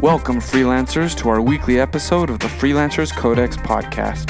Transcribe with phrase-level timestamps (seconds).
[0.00, 4.28] Welcome, freelancers, to our weekly episode of the Freelancers Codex podcast.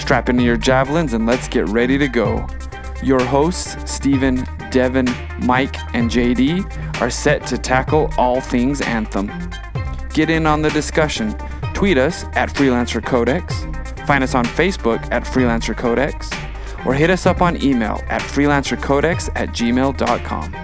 [0.00, 2.46] Strap into your javelins and let's get ready to go.
[3.02, 5.06] Your hosts, Stephen, Devin,
[5.40, 9.30] Mike, and JD, are set to tackle all things Anthem.
[10.14, 11.36] Get in on the discussion.
[11.74, 13.64] Tweet us at Freelancer Codex,
[14.06, 16.30] find us on Facebook at Freelancer Codex,
[16.86, 20.54] or hit us up on email at freelancercodex at gmail.com.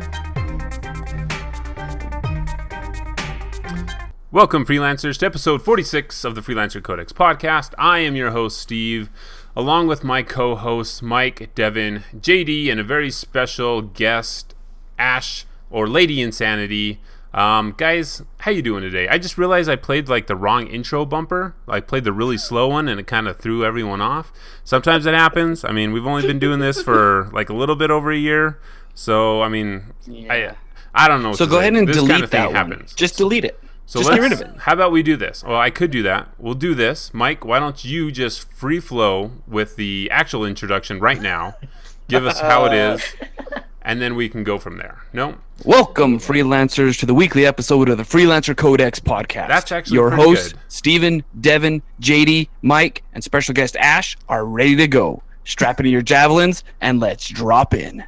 [4.37, 7.73] Welcome, freelancers, to episode 46 of the Freelancer Codex podcast.
[7.79, 9.09] I am your host, Steve,
[9.57, 14.55] along with my co hosts, Mike, Devin, JD, and a very special guest,
[14.99, 17.01] Ash, or Lady Insanity.
[17.33, 19.09] Um, guys, how you doing today?
[19.09, 21.55] I just realized I played like the wrong intro bumper.
[21.67, 24.35] I played the really slow one, and it kind of threw everyone off.
[24.65, 25.65] Sometimes it happens.
[25.65, 28.61] I mean, we've only been doing this for like a little bit over a year,
[28.93, 29.95] so I mean,
[30.29, 30.57] I
[30.95, 31.33] I don't know.
[31.33, 32.55] So go ahead and delete kind of that one.
[32.55, 32.95] happens.
[32.95, 33.59] Just delete it.
[33.89, 34.61] So Just let's, get rid of it.
[34.63, 35.45] How about we do this?
[35.45, 36.29] Well, I could do that.
[36.39, 37.15] We'll do this.
[37.15, 41.55] Mike, why don't you just free flow with the actual introduction right now?
[42.09, 43.15] Give us how it is,
[43.83, 45.05] and then we can go from there.
[45.13, 45.37] No?
[45.65, 49.47] Welcome, freelancers, to the weekly episode of the Freelancer Codex podcast.
[49.47, 50.61] That's actually your host, good.
[50.67, 55.23] Stephen, Devin, JD, Mike, and special guest Ash are ready to go.
[55.45, 58.03] Strap into your javelins and let's drop in.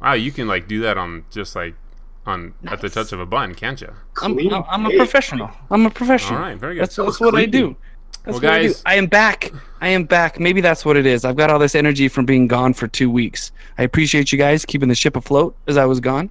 [0.00, 1.76] Wow, you can like do that on just like
[2.26, 3.92] on at the touch of a button, can't you?
[4.22, 5.50] I'm, Clean I'm, I'm a professional.
[5.70, 6.38] I'm a professional.
[6.38, 6.82] All right, very good.
[6.82, 7.68] That's, that's what I do.
[7.68, 7.76] Well,
[8.24, 8.68] That's what I do.
[8.68, 9.50] guys- I am back.
[9.80, 10.38] I am back.
[10.38, 11.24] Maybe that's what it is.
[11.24, 13.50] I've got all this energy from being gone for two weeks.
[13.78, 16.30] I appreciate you guys keeping the ship afloat as I was gone.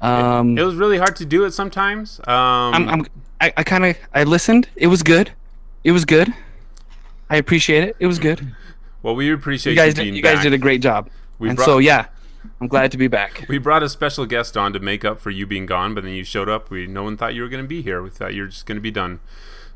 [0.00, 2.20] Um, It was really hard to do it sometimes.
[2.20, 3.06] Um, I'm, I'm
[3.40, 4.68] I, I kind of I listened.
[4.76, 5.30] It was good.
[5.84, 6.32] It was good.
[7.28, 7.96] I appreciate it.
[7.98, 8.54] It was good.
[9.02, 11.10] well, we appreciate You guys being did, you guys did a great job.
[11.38, 12.06] We and brought- so yeah,
[12.60, 13.46] I'm glad to be back.
[13.48, 16.12] We brought a special guest on to make up for you being gone, but then
[16.12, 16.70] you showed up.
[16.70, 18.02] We no one thought you were going to be here.
[18.02, 19.20] We thought you were just going to be done.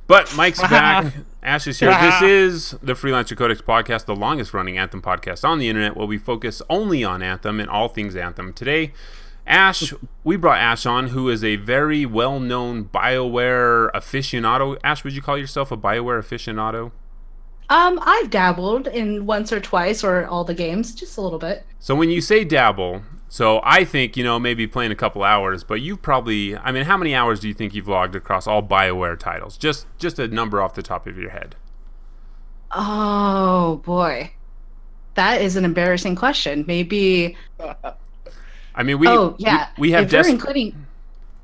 [0.07, 1.15] But Mike's back.
[1.43, 1.91] Ash is here.
[2.01, 6.07] This is the Freelancer Codex podcast, the longest running Anthem podcast on the internet, where
[6.07, 8.53] we focus only on Anthem and all things Anthem.
[8.53, 8.93] Today,
[9.47, 9.95] Ash,
[10.25, 14.79] we brought Ash on, who is a very well known BioWare aficionado.
[14.83, 16.93] Ash, would you call yourself a BioWare aficionado?
[17.71, 21.65] Um, I've dabbled in once or twice or all the games, just a little bit.
[21.79, 25.63] So when you say dabble, so I think you know maybe playing a couple hours,
[25.63, 28.61] but you've probably I mean how many hours do you think you've logged across all
[28.61, 29.57] BioWare titles?
[29.57, 31.55] Just just a number off the top of your head.
[32.73, 34.33] Oh boy,
[35.15, 36.65] that is an embarrassing question.
[36.67, 37.37] Maybe.
[38.75, 40.35] I mean we oh yeah, we, we have if Destiny.
[40.35, 40.87] including.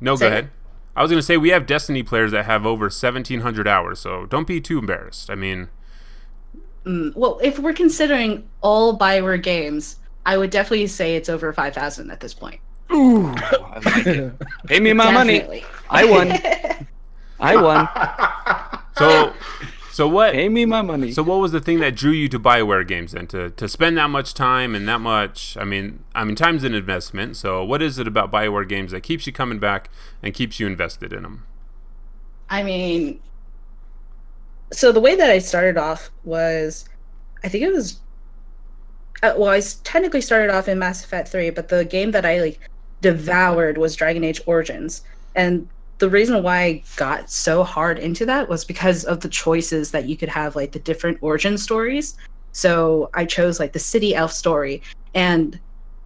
[0.00, 0.50] No, say go ahead.
[0.96, 4.24] I was going to say we have Destiny players that have over 1700 hours, so
[4.24, 5.28] don't be too embarrassed.
[5.28, 5.68] I mean,
[6.86, 11.74] mm, Well, if we're considering all Bioware games, I would definitely say it's over five
[11.74, 12.60] thousand at this point.
[12.92, 14.32] Ooh, I like it.
[14.66, 15.64] Pay me my money.
[15.90, 16.32] I won.
[17.40, 17.88] I won.
[18.98, 19.34] so
[19.90, 21.12] so what Pay me my money.
[21.12, 23.96] So what was the thing that drew you to Bioware games then to, to spend
[23.98, 27.82] that much time and that much I mean I mean time's an investment so what
[27.82, 29.90] is it about Bioware games that keeps you coming back
[30.22, 31.44] and keeps you invested in them?
[32.48, 33.20] I mean,
[34.72, 36.88] so the way that I started off was,
[37.44, 38.00] I think it was,
[39.22, 42.40] uh, well, I technically started off in Mass Effect 3, but the game that I
[42.40, 42.60] like
[43.00, 45.02] devoured was Dragon Age Origins.
[45.34, 45.68] And
[45.98, 50.08] the reason why I got so hard into that was because of the choices that
[50.08, 52.16] you could have, like the different origin stories.
[52.52, 54.82] So I chose like the City Elf story.
[55.14, 55.58] And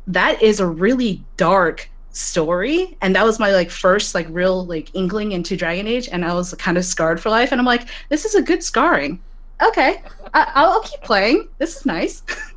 [0.06, 4.94] that is a really dark story and that was my like first like real like
[4.94, 7.88] inkling into dragon age and i was kind of scarred for life and i'm like
[8.08, 9.20] this is a good scarring
[9.62, 10.02] okay
[10.34, 12.22] I- I'll, I'll keep playing this is nice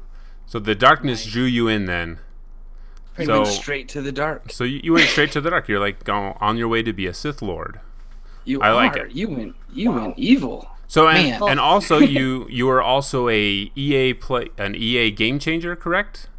[0.54, 2.20] So the darkness drew you in then.
[3.18, 4.52] We so- went straight to the dark.
[4.52, 5.68] So you, you went straight to the dark.
[5.68, 7.80] You're like go on your way to be a Sith Lord.
[8.46, 9.14] You I like it.
[9.14, 9.56] You went.
[9.74, 10.70] You went evil.
[10.88, 15.76] So and, and also you you were also a EA play an EA game changer,
[15.76, 16.30] correct?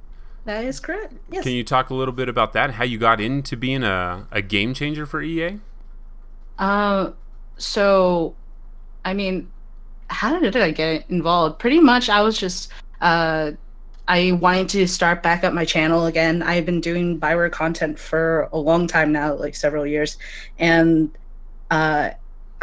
[0.44, 2.72] That is correct yes Can you talk a little bit about that?
[2.72, 5.58] How you got into being a, a game changer for EA?
[6.58, 7.14] Um,
[7.56, 8.34] so,
[9.04, 9.50] I mean,
[10.08, 11.58] how did I get involved?
[11.58, 12.70] Pretty much, I was just,
[13.00, 13.52] uh,
[14.06, 16.42] I wanted to start back up my channel again.
[16.42, 20.18] I've been doing Bioware content for a long time now, like several years,
[20.58, 21.10] and
[21.70, 22.10] uh,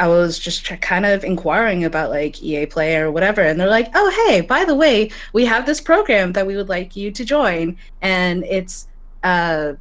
[0.01, 3.69] I was just tr- kind of inquiring about like EA Play or whatever, and they're
[3.79, 7.11] like, "Oh, hey, by the way, we have this program that we would like you
[7.11, 8.87] to join, and it's
[9.23, 9.73] uh,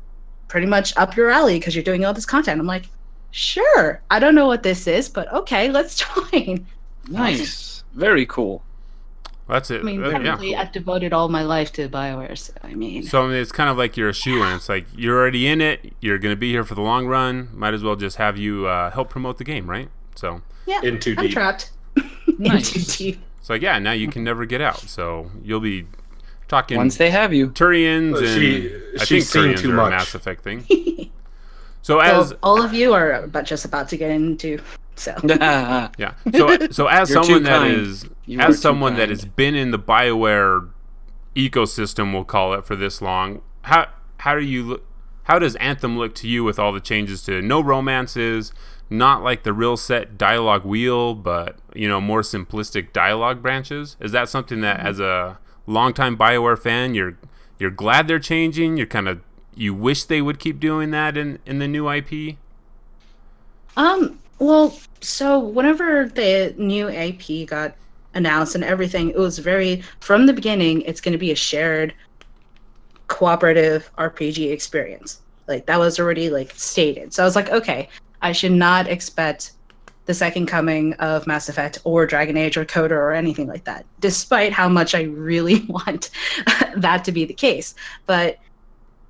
[0.48, 2.86] pretty much up your alley because you're doing all this content." I'm like,
[3.30, 6.66] "Sure, I don't know what this is, but okay, let's join."
[7.08, 7.82] Nice.
[7.94, 8.62] Very cool.
[9.48, 9.80] That's it.
[9.80, 10.12] I mean, Uh, yeah.
[10.18, 12.38] technically, I've devoted all my life to Bioware.
[12.38, 14.52] So, I mean, So I mean, it's kind of like you're a shoe in.
[14.54, 15.92] It's like you're already in it.
[16.00, 17.48] You're going to be here for the long run.
[17.52, 19.88] Might as well just have you uh, help promote the game, right?
[20.20, 21.32] So Yeah, In too I'm deep.
[21.32, 21.70] trapped.
[22.38, 22.74] Nice.
[22.74, 23.20] In too deep.
[23.38, 24.78] it's like yeah, now you can never get out.
[24.80, 25.86] So you'll be
[26.48, 27.48] talking Once they have you.
[27.50, 29.86] Turians Well, and she- I she's think seen Turians too are much.
[29.88, 30.64] a Mass Effect thing.
[31.82, 34.58] So as all of you are about just about to get into.
[34.96, 36.12] So Yeah.
[36.34, 39.78] So so as You're someone that is You as someone that has been in the
[39.78, 40.68] BioWare
[41.34, 43.86] ecosystem, we'll call it for this long, how
[44.18, 44.84] how do you look
[45.24, 48.52] how does Anthem look to you with all the changes to no romances,
[48.90, 53.96] not like the real set dialogue wheel, but you know, more simplistic dialogue branches?
[54.00, 57.16] Is that something that as a longtime BioWare fan you're
[57.58, 58.76] you're glad they're changing?
[58.76, 59.20] You're kind of
[59.54, 62.36] you wish they would keep doing that in in the new IP?
[63.76, 67.74] Um, well, so whenever the new IP got
[68.14, 71.94] announced and everything, it was very from the beginning, it's going to be a shared
[73.06, 75.20] cooperative RPG experience.
[75.46, 77.12] Like that was already like stated.
[77.12, 77.88] So I was like, okay,
[78.22, 79.52] I should not expect
[80.06, 83.86] the second coming of Mass Effect or Dragon Age or Coda or anything like that,
[84.00, 86.10] despite how much I really want
[86.76, 87.74] that to be the case.
[88.06, 88.38] But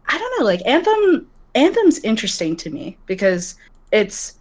[0.06, 3.56] I don't know, like Anthem Anthem's interesting to me because
[3.92, 4.38] it's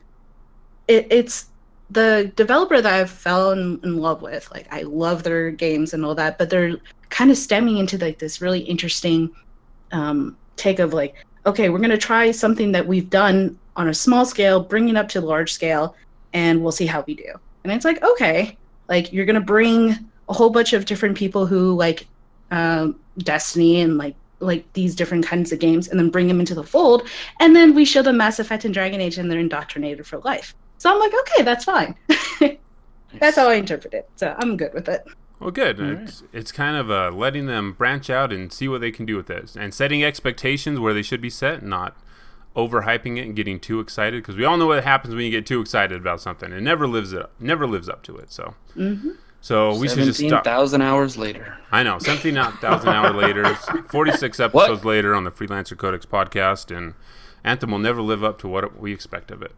[0.88, 1.46] it, it's
[1.90, 4.50] the developer that I've fallen in love with.
[4.52, 6.78] Like I love their games and all that, but they're
[7.10, 9.32] kind of stemming into like this really interesting
[9.92, 14.26] um, take of like, okay, we're gonna try something that we've done on a small
[14.26, 15.96] scale, bring it up to large scale,
[16.34, 17.34] and we'll see how we do.
[17.64, 18.58] And it's like, okay,
[18.88, 19.98] like you're gonna bring
[20.28, 22.08] a whole bunch of different people who like
[22.52, 26.56] um, Destiny and like like these different kinds of games, and then bring them into
[26.56, 27.08] the fold,
[27.40, 30.56] and then we show them Mass Effect and Dragon Age, and they're indoctrinated for life.
[30.78, 31.94] So I'm like, okay, that's fine.
[33.20, 34.10] that's how I interpret it.
[34.16, 35.06] So I'm good with it.
[35.40, 35.80] Well, good.
[35.80, 39.06] All It's, it's kind of uh, letting them branch out and see what they can
[39.06, 41.96] do with this, and setting expectations where they should be set, not
[42.56, 44.22] overhyping it and getting too excited.
[44.22, 46.88] Because we all know what happens when you get too excited about something; it never
[46.88, 48.32] lives up, never lives up to it.
[48.32, 50.44] So, hmm so we should just Seventeen stop.
[50.44, 51.58] thousand hours later.
[51.72, 53.56] I know, seventeen thousand hours later,
[53.88, 56.94] forty six episodes later on the Freelancer Codex podcast, and
[57.46, 59.54] Anthem will never live up to what we expect of it.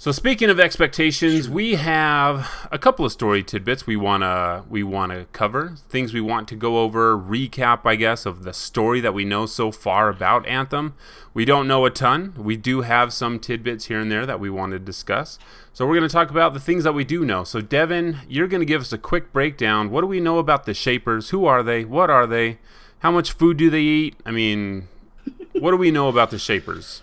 [0.00, 5.26] So speaking of expectations, we have a couple of story tidbits we wanna we wanna
[5.32, 9.24] cover, things we want to go over, recap, I guess, of the story that we
[9.24, 10.94] know so far about Anthem.
[11.34, 12.32] We don't know a ton.
[12.36, 15.36] We do have some tidbits here and there that we want to discuss.
[15.72, 17.42] So we're going to talk about the things that we do know.
[17.42, 19.90] So Devin, you're going to give us a quick breakdown.
[19.90, 21.30] What do we know about the Shapers?
[21.30, 21.84] Who are they?
[21.84, 22.58] What are they?
[23.00, 24.14] How much food do they eat?
[24.24, 24.86] I mean,
[25.54, 27.02] what do we know about the Shapers?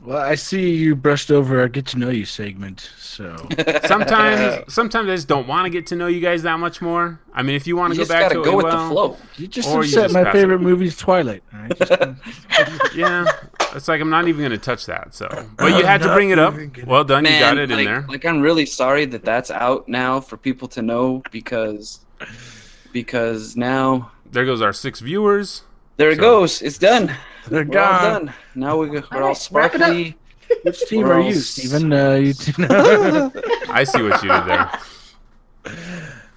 [0.00, 3.36] Well, I see you brushed over our get to know you segment, so
[3.86, 7.20] Sometimes, sometimes I just don't want to get to know you guys that much more.
[7.34, 8.88] I mean, if you want You to go just back gotta go it, with well,
[8.88, 9.16] the flow.
[9.36, 10.38] you just Or you upset just my pass it.
[10.38, 11.42] favorite movie is Twilight.
[11.52, 11.92] All right, just-
[12.94, 13.24] yeah,
[13.74, 15.14] it's like I'm not even going to touch that.
[15.14, 16.54] So, but you had to bring it up.
[16.54, 18.06] gonna- Well done, you got it like, in there.
[18.08, 22.00] like I'm really sorry that that's out now for people to know because
[22.92, 25.62] because now There goes our six viewers.
[25.96, 26.62] there it So- goes.
[26.62, 27.12] It's done.
[27.50, 28.26] They're We're all gone.
[28.26, 28.34] done.
[28.54, 29.88] Now we go, we're all Alright, wrap it up.
[29.88, 30.18] sparkly.
[30.62, 31.92] Which team We're are you, s- Steven?
[31.92, 32.32] Uh, you
[33.70, 34.70] I see what you did there.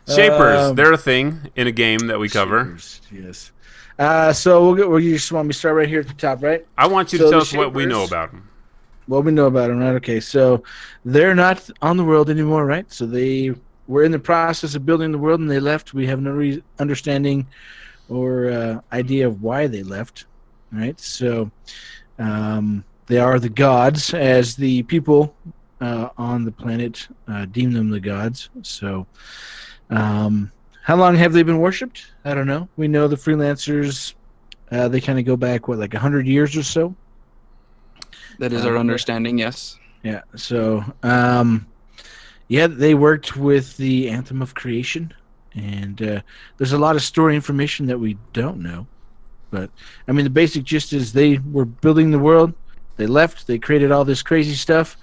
[0.07, 2.65] Shapers, Um, they're a thing in a game that we cover.
[2.65, 3.51] Shapers, Yes.
[3.99, 4.89] Uh, so we'll get.
[4.89, 6.65] Well, you just want me to start right here at the top, right?
[6.77, 8.49] I want you So to tell the us what we know about them.
[9.05, 9.93] What we know about them, right?
[9.95, 10.63] Okay, so
[11.05, 12.91] they're not on the world anymore, right?
[12.91, 13.53] So they
[13.87, 15.93] were in the process of building the world, and they left.
[15.93, 17.45] We have no re- understanding
[18.09, 20.25] or uh, idea of why they left,
[20.71, 20.99] right?
[20.99, 21.51] So
[22.19, 25.35] um, they are the gods, as the people
[25.81, 28.49] uh, on the planet uh, deem them the gods.
[28.61, 29.07] So,
[29.89, 30.51] um,
[30.83, 32.11] how long have they been worshipped?
[32.23, 32.69] I don't know.
[32.77, 34.13] We know the freelancers.
[34.71, 36.95] Uh, they kind of go back what, like hundred years or so.
[38.39, 39.37] That is our understanding.
[39.37, 39.77] Yes.
[40.03, 40.21] Yeah.
[40.35, 41.67] So, um,
[42.47, 45.13] yeah, they worked with the Anthem of Creation,
[45.53, 46.21] and uh,
[46.57, 48.87] there's a lot of story information that we don't know.
[49.51, 49.69] But
[50.07, 52.53] I mean, the basic gist is they were building the world.
[52.97, 53.47] They left.
[53.47, 54.97] They created all this crazy stuff,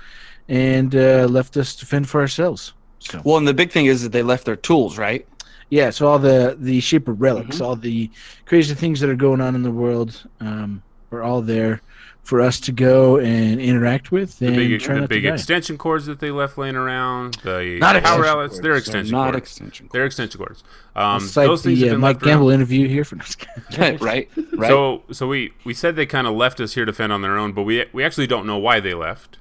[0.48, 2.72] and uh, left us to fend for ourselves.
[2.98, 5.26] So Well, and the big thing is that they left their tools, right?
[5.70, 8.10] yeah, so all the the Shaper relics, all the
[8.46, 11.80] crazy things that are going on in the world, um, are all there
[12.28, 15.28] for us to go and interact with The and big, try the not big to
[15.30, 15.34] die.
[15.34, 18.90] extension cords that they left laying around, the Not power extension outlets, they're cords, So
[18.90, 19.36] extension not cords.
[19.38, 19.88] extension.
[19.92, 20.62] They're extension cords.
[20.94, 22.32] Um, it's like those things the have uh, been Mike left around.
[22.34, 23.16] Gamble interview here for
[23.78, 24.68] right, right.
[24.68, 27.38] So, so we we said they kind of left us here to fend on their
[27.38, 29.38] own, but we we actually don't know why they left.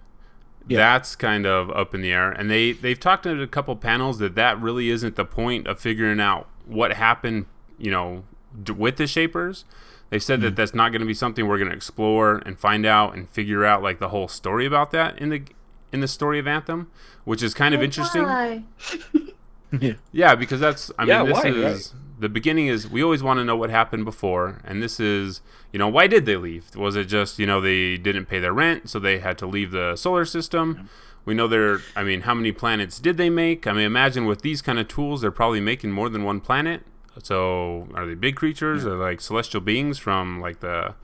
[0.70, 0.78] Yeah.
[0.78, 4.20] That's kind of up in the air, and they they've talked at a couple panels
[4.20, 8.24] that that really isn't the point of figuring out what happened, you know,
[8.64, 9.66] d- with the Shapers.
[10.10, 10.46] They said Hmm.
[10.46, 13.28] that that's not going to be something we're going to explore and find out and
[13.30, 15.48] figure out like the whole story about that in the in
[15.94, 16.90] in the story of Anthem,
[17.24, 18.24] which is kind of interesting.
[18.24, 18.64] Why?
[19.80, 19.94] yeah.
[20.12, 23.46] Yeah, because that's I mean this why, is the beginning is we always want to
[23.46, 26.76] know what happened before and this is you know why did they leave?
[26.76, 29.72] Was it just, you know, they didn't pay their rent so they had to leave
[29.72, 30.90] the solar system?
[31.26, 33.68] We know they're I mean, how many planets did they make?
[33.68, 36.84] I mean, imagine with these kind of tools they're probably making more than one planet.
[37.24, 40.96] So, are they big creatures or like celestial beings from like the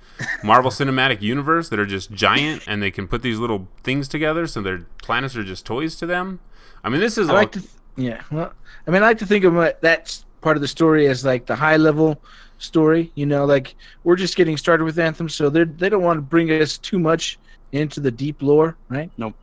[0.44, 4.48] Marvel Cinematic Universe that are just giant and they can put these little things together
[4.48, 6.40] so their planets are just toys to them?
[6.84, 8.22] I mean, this is I all like to, th- yeah.
[8.32, 8.54] Well,
[8.88, 11.46] I mean, I like to think of what that's part of the story as like
[11.46, 12.22] the high level
[12.58, 13.12] story.
[13.16, 16.22] You know, like we're just getting started with Anthem, so they they don't want to
[16.22, 17.40] bring us too much
[17.72, 19.10] into the deep lore, right?
[19.18, 19.36] Nope.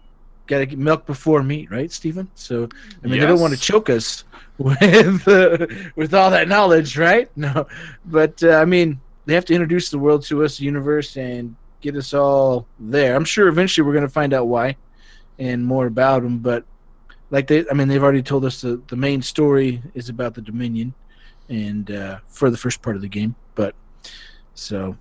[0.51, 2.29] Got to get milk before meat, right, Stephen?
[2.35, 2.69] So
[3.05, 4.25] I mean, they don't want to choke us
[4.59, 7.31] with uh, with all that knowledge, right?
[7.37, 7.69] No,
[8.05, 11.55] but uh, I mean, they have to introduce the world to us, the universe, and
[11.81, 13.15] get us all there.
[13.15, 14.77] I'm sure eventually we're going to find out why
[15.39, 16.65] and more about them, but
[17.31, 20.43] like they i mean they've already told us the, the main story is about the
[20.43, 20.93] dominion
[21.49, 23.75] and uh, for the first part of the game but
[24.55, 24.97] so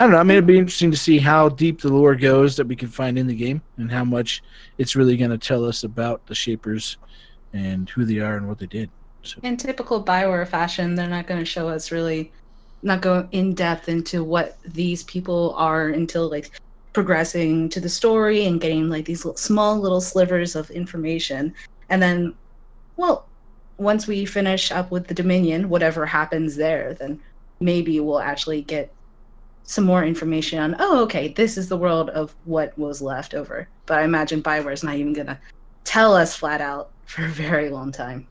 [0.00, 0.18] i don't know.
[0.18, 2.88] I mean it'd be interesting to see how deep the lore goes that we can
[2.88, 4.42] find in the game and how much
[4.78, 6.96] it's really going to tell us about the shapers
[7.52, 8.90] and who they are and what they did.
[9.22, 9.38] So.
[9.42, 12.32] In typical Bioware fashion, they're not going to show us really,
[12.82, 16.58] not go in depth into what these people are until like
[16.94, 21.54] progressing to the story and getting like these small little slivers of information.
[21.90, 22.34] And then,
[22.96, 23.26] well,
[23.76, 27.20] once we finish up with the Dominion, whatever happens there, then
[27.60, 28.92] maybe we'll actually get
[29.70, 33.68] some more information on, oh, okay, this is the world of what was left over.
[33.86, 35.38] But I imagine Bioware's not even going to
[35.84, 38.26] tell us flat out for a very long time.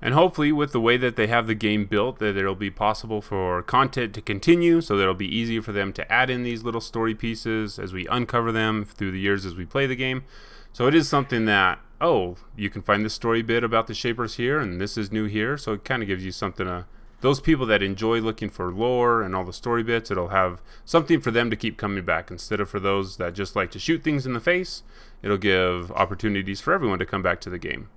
[0.00, 3.20] And hopefully, with the way that they have the game built, that it'll be possible
[3.22, 6.62] for content to continue, so that it'll be easier for them to add in these
[6.62, 10.24] little story pieces as we uncover them through the years as we play the game.
[10.72, 14.34] So it is something that oh, you can find this story bit about the Shapers
[14.34, 15.56] here, and this is new here.
[15.56, 16.84] So it kind of gives you something to
[17.24, 20.10] those people that enjoy looking for lore and all the story bits.
[20.10, 23.56] It'll have something for them to keep coming back instead of for those that just
[23.56, 24.82] like to shoot things in the face.
[25.22, 27.88] It'll give opportunities for everyone to come back to the game.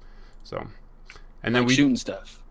[0.45, 0.67] So.
[1.43, 2.41] And then like we shooting stuff.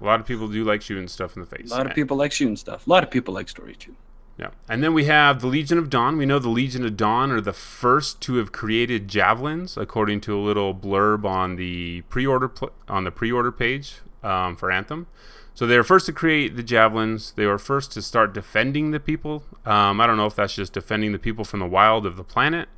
[0.00, 1.70] a lot of people do like shooting stuff in the face.
[1.70, 2.86] A lot of people like shooting stuff.
[2.86, 3.94] A lot of people like story too.
[4.38, 4.48] Yeah.
[4.70, 6.16] And then we have the Legion of Dawn.
[6.16, 10.34] We know the Legion of Dawn are the first to have created javelins, according to
[10.34, 15.08] a little blurb on the pre-order pl- on the pre-order page um, for Anthem.
[15.54, 17.32] So they were first to create the javelins.
[17.32, 19.44] They were first to start defending the people.
[19.66, 22.24] Um, I don't know if that's just defending the people from the wild of the
[22.24, 22.68] planet.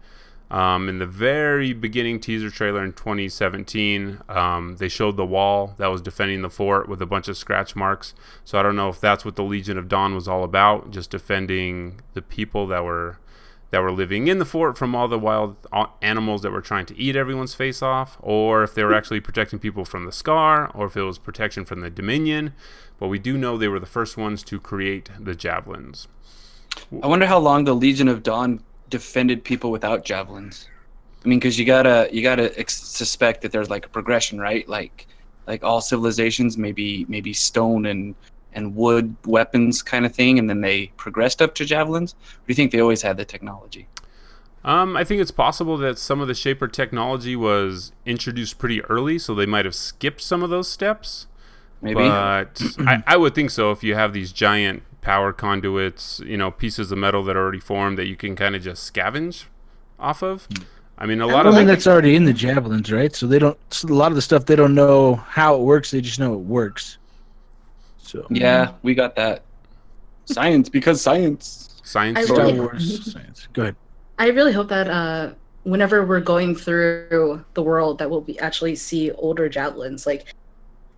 [0.50, 5.86] Um, in the very beginning teaser trailer in 2017, um, they showed the wall that
[5.86, 8.14] was defending the fort with a bunch of scratch marks.
[8.44, 11.10] So I don't know if that's what the Legion of Dawn was all about, just
[11.10, 13.18] defending the people that were
[13.74, 15.56] that were living in the fort from all the wild
[16.00, 19.58] animals that were trying to eat everyone's face off, or if they were actually protecting
[19.58, 22.54] people from the Scar, or if it was protection from the Dominion.
[23.00, 26.06] But we do know they were the first ones to create the javelins.
[27.02, 30.68] I wonder how long the Legion of Dawn defended people without javelins.
[31.24, 34.68] I mean, because you gotta you gotta ex- suspect that there's like a progression, right?
[34.68, 35.08] Like
[35.48, 38.14] like all civilizations, maybe maybe stone and
[38.54, 42.12] and wood weapons kind of thing, and then they progressed up to javelins.
[42.12, 43.88] Or do you think they always had the technology?
[44.64, 49.18] Um, I think it's possible that some of the Shaper technology was introduced pretty early,
[49.18, 51.26] so they might have skipped some of those steps.
[51.82, 51.96] Maybe.
[51.96, 56.50] But I, I would think so if you have these giant power conduits, you know,
[56.50, 59.44] pieces of metal that are already formed that you can kind of just scavenge
[59.98, 60.48] off of.
[60.96, 63.14] I mean, a lot I of mean that's already in the javelins, right?
[63.14, 63.58] So they don't.
[63.72, 65.90] So a lot of the stuff they don't know how it works.
[65.90, 66.98] They just know it works.
[68.14, 69.42] So yeah, we got that.
[70.26, 71.80] Science because science.
[71.82, 72.24] science I.
[72.24, 73.48] Star really- Wars science.
[73.52, 73.76] Go ahead.
[74.18, 78.76] I really hope that uh, whenever we're going through the world, that we'll be actually
[78.76, 80.32] see older javelins, like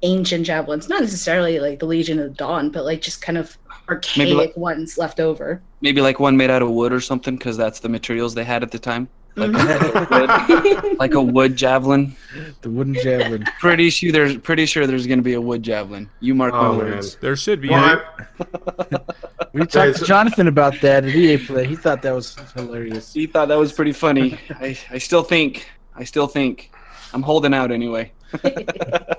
[0.02, 3.56] ancient javelins, not necessarily like the Legion of Dawn, but like just kind of
[3.88, 5.62] archaic like- ones left over.
[5.80, 8.62] Maybe like one made out of wood or something, because that's the materials they had
[8.62, 9.08] at the time.
[9.36, 10.92] Like, Mhm.
[10.92, 12.16] a, like a wood javelin.
[12.62, 13.44] The wooden javelin.
[13.60, 16.08] Pretty sure there's pretty sure there's gonna be a wood javelin.
[16.20, 16.92] You mark my Oh, man.
[16.92, 17.16] words.
[17.16, 17.68] There should be.
[17.68, 18.00] Well,
[18.40, 18.98] I-
[19.52, 21.66] We talked to Jonathan about that at EA Play.
[21.66, 23.14] He thought that was hilarious.
[23.14, 24.38] He thought that was pretty funny.
[24.60, 26.70] I, I still think I still think
[27.14, 28.12] I'm holding out anyway.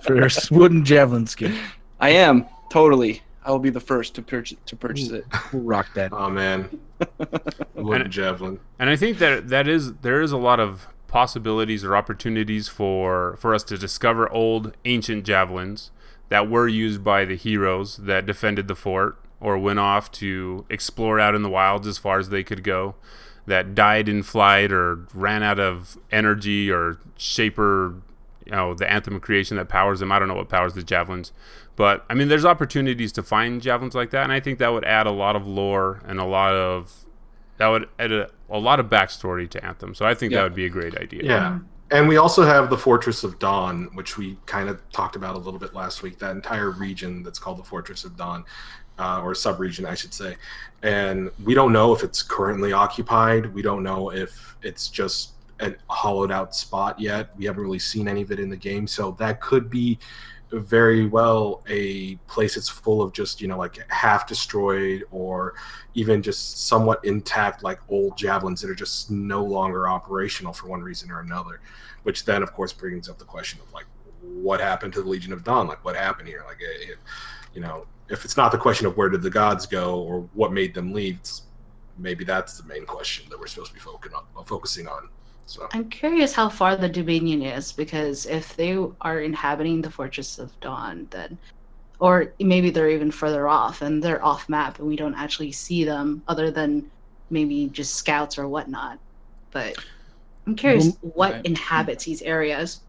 [0.04, 1.58] for a wooden javelin skin.
[2.00, 3.22] I am totally.
[3.48, 5.26] I will be the first to purchase to purchase it.
[5.54, 6.12] Rock that.
[6.14, 6.80] Oh man,
[7.76, 8.60] wooden And- javelin.
[8.78, 13.38] And I think that that is there is a lot of possibilities or opportunities for
[13.40, 15.92] for us to discover old ancient javelins
[16.30, 21.20] that were used by the heroes that defended the fort or went off to explore
[21.20, 22.96] out in the wilds as far as they could go.
[23.46, 27.96] that died in flight or ran out of energy or shaper,
[28.48, 30.12] you know, the anthem of creation that powers them.
[30.12, 31.32] I don't know what powers the javelins,
[31.76, 34.86] but I mean, there's opportunities to find javelins like that, and I think that would
[34.86, 37.06] add a lot of lore and a lot of
[37.58, 39.96] that would add a, a lot of backstory to Anthem.
[39.96, 40.40] So I think Yeah.
[40.40, 41.24] that would be a great idea.
[41.24, 41.60] Yeah.
[41.90, 45.40] And we also have the Fortress of Dawn, which we kind of talked about a
[45.40, 46.20] little bit last week.
[46.20, 48.44] That entire region that's called the Fortress of Dawn,
[49.00, 50.36] uh, or sub-region, I should say.
[50.84, 53.54] And we don't know if it's currently occupied.
[53.54, 57.30] We don't know if it's just a hollowed out spot yet.
[57.38, 60.00] We haven't really seen any of it in the game, so that could be
[60.52, 65.56] very well a place that's full of just you know like half destroyed or
[65.94, 70.82] even just somewhat intact like old javelins that are just no longer operational for one
[70.82, 71.60] reason or another
[72.04, 73.84] which then of course brings up the question of like
[74.22, 75.68] what happened to the legion of dawn?
[75.68, 76.44] Like what happened here?
[76.48, 76.60] Like
[77.54, 80.54] you know if it's not the question of where did the gods go or what
[80.54, 81.20] made them leave
[81.98, 83.82] maybe that's the main question that we're supposed to be
[84.46, 85.10] focusing on
[85.48, 90.40] so I'm curious how far the Dominion is because if they are inhabiting the Fortress
[90.40, 91.38] of Dawn, then,
[92.00, 95.86] or maybe they're even further off and they're off map and we don't actually see
[95.86, 96.92] them other than
[97.30, 99.00] maybe just scouts or whatnot.
[99.52, 99.78] But
[100.46, 102.82] I'm curious Well, what inhabits these areas.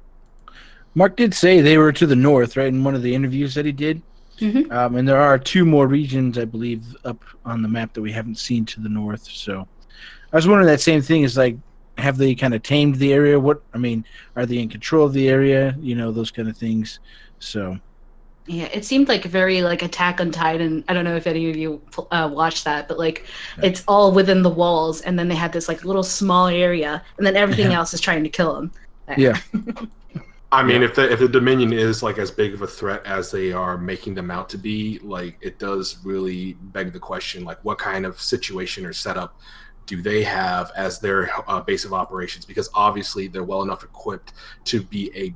[0.97, 2.67] Mark did say they were to the north, right?
[2.67, 4.03] In one of the interviews that he did.
[4.41, 4.71] Mhm.
[4.73, 8.11] Um, and there are two more regions, I believe, up on the map that we
[8.11, 9.25] haven't seen to the north.
[9.25, 9.69] So
[10.33, 11.57] I was wondering that same thing is like,
[11.99, 13.39] have they kind of tamed the area?
[13.39, 14.05] What I mean,
[14.37, 15.77] are they in control of the area?
[15.81, 17.01] You know, those kind of things.
[17.41, 17.79] So
[18.47, 20.85] Yeah, it seemed like very like Attack on Titan.
[20.89, 23.27] I don't know if any of you uh, watched that, but like
[23.63, 27.27] it's all within the walls, and then they had this like little small area, and
[27.27, 27.79] then everything Yeah.
[27.79, 28.73] else is trying to kill them.
[29.17, 29.39] Yeah.
[30.51, 30.89] I mean, Yeah.
[30.89, 33.77] if the if the Dominion is like as big of a threat as they are
[33.77, 38.07] making them out to be, like it does really beg the question, like what kind
[38.07, 39.39] of situation or setup
[39.89, 42.45] do they have as their uh, base of operations?
[42.45, 44.35] Because obviously they're well enough equipped
[44.67, 45.35] to be a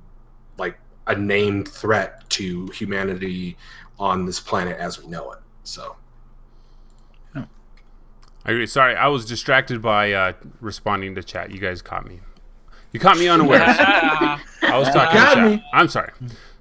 [0.60, 0.78] like
[1.08, 3.56] a named threat to humanity
[3.98, 5.38] on this planet as we know it.
[5.64, 5.96] So
[8.44, 8.66] I agree.
[8.66, 11.50] Sorry, I was distracted by uh, responding to chat.
[11.52, 12.20] You guys caught me.
[12.92, 13.62] You caught me unaware.
[13.68, 14.38] I
[14.78, 15.50] was talking Got to chat.
[15.52, 15.64] me.
[15.72, 16.12] I'm sorry.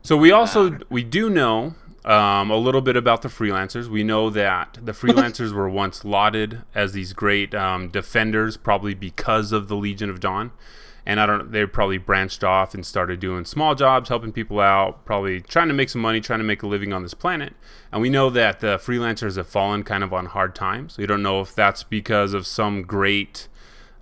[0.04, 1.74] So we also we do know
[2.06, 3.88] um, a little bit about the freelancers.
[3.88, 9.52] We know that the freelancers were once lauded as these great um, defenders, probably because
[9.52, 10.52] of the Legion of Dawn.
[11.04, 11.52] And I don't.
[11.52, 15.74] They probably branched off and started doing small jobs, helping people out, probably trying to
[15.74, 17.54] make some money, trying to make a living on this planet.
[17.92, 21.00] And we know that the freelancers have fallen kind of on hard times.
[21.00, 23.48] We don't know if that's because of some great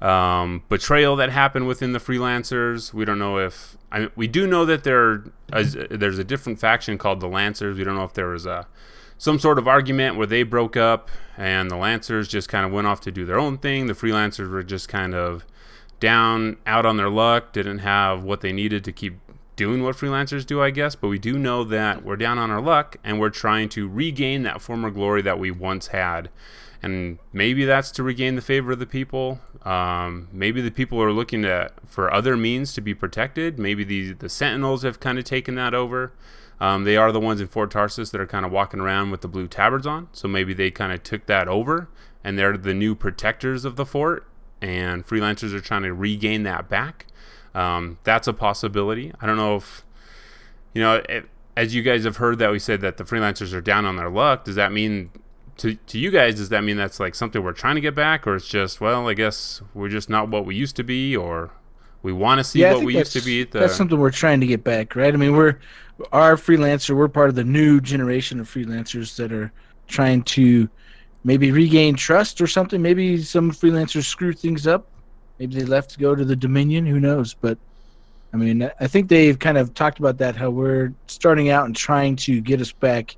[0.01, 2.93] um, betrayal that happened within the freelancers.
[2.93, 7.27] We don't know if I we do know that there's a different faction called the
[7.27, 7.77] Lancers.
[7.77, 8.67] We don't know if there was a
[9.17, 12.87] some sort of argument where they broke up and the Lancers just kind of went
[12.87, 13.87] off to do their own thing.
[13.87, 15.45] The freelancers were just kind of
[15.99, 19.17] down, out on their luck, didn't have what they needed to keep
[19.57, 20.95] doing what freelancers do, I guess.
[20.95, 24.43] But we do know that we're down on our luck and we're trying to regain
[24.43, 26.29] that former glory that we once had.
[26.81, 29.39] And maybe that's to regain the favor of the people.
[29.63, 33.59] Um, maybe the people are looking at for other means to be protected.
[33.59, 36.13] Maybe the the Sentinels have kind of taken that over.
[36.61, 39.21] Um, they are the ones in Fort Tarsus that are kind of walking around with
[39.21, 40.07] the blue tabards on.
[40.11, 41.89] So maybe they kind of took that over,
[42.23, 44.25] and they're the new protectors of the fort.
[44.61, 47.07] And freelancers are trying to regain that back.
[47.55, 49.13] Um, that's a possibility.
[49.19, 49.83] I don't know if
[50.73, 51.01] you know.
[51.09, 53.97] It, as you guys have heard that we said that the freelancers are down on
[53.97, 54.45] their luck.
[54.45, 55.09] Does that mean
[55.59, 58.25] to, to you guys, does that mean that's like something we're trying to get back,
[58.25, 61.51] or it's just well, I guess we're just not what we used to be, or
[62.01, 63.43] we want to see I what we used to be?
[63.43, 65.13] The, That's something we're trying to get back, right?
[65.13, 65.59] I mean, we're
[66.11, 66.95] our freelancer.
[66.95, 69.51] We're part of the new generation of freelancers that are
[69.87, 70.69] trying to
[71.23, 72.81] maybe regain trust or something.
[72.81, 74.87] Maybe some freelancers screw things up.
[75.39, 76.85] Maybe they left to go to the Dominion.
[76.85, 77.33] Who knows?
[77.33, 77.57] But
[78.33, 80.35] I mean, I think they've kind of talked about that.
[80.35, 83.17] How we're starting out and trying to get us back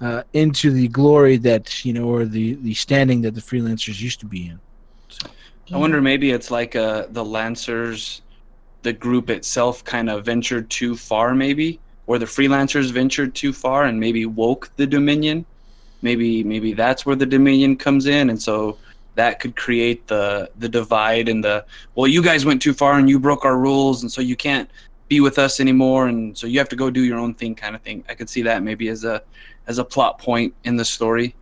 [0.00, 4.20] uh, into the glory that you know, or the the standing that the freelancers used
[4.20, 4.60] to be in.
[5.72, 8.22] I wonder maybe it's like uh, the Lancers,
[8.82, 13.84] the group itself kind of ventured too far, maybe, or the freelancers ventured too far
[13.84, 15.44] and maybe woke the Dominion.
[16.02, 18.78] Maybe maybe that's where the Dominion comes in, and so
[19.16, 23.08] that could create the the divide and the well, you guys went too far and
[23.08, 24.70] you broke our rules, and so you can't
[25.08, 27.76] be with us anymore, and so you have to go do your own thing, kind
[27.76, 28.04] of thing.
[28.08, 29.22] I could see that maybe as a
[29.66, 31.34] as a plot point in the story,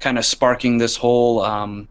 [0.00, 1.88] kind of sparking this whole um,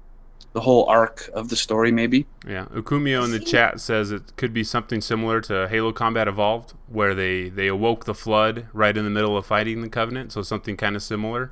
[0.53, 2.25] the whole arc of the story, maybe.
[2.45, 6.73] Yeah, Ukumio in the chat says it could be something similar to Halo Combat Evolved,
[6.87, 10.41] where they they awoke the flood right in the middle of fighting the Covenant, so
[10.41, 11.51] something kind of similar.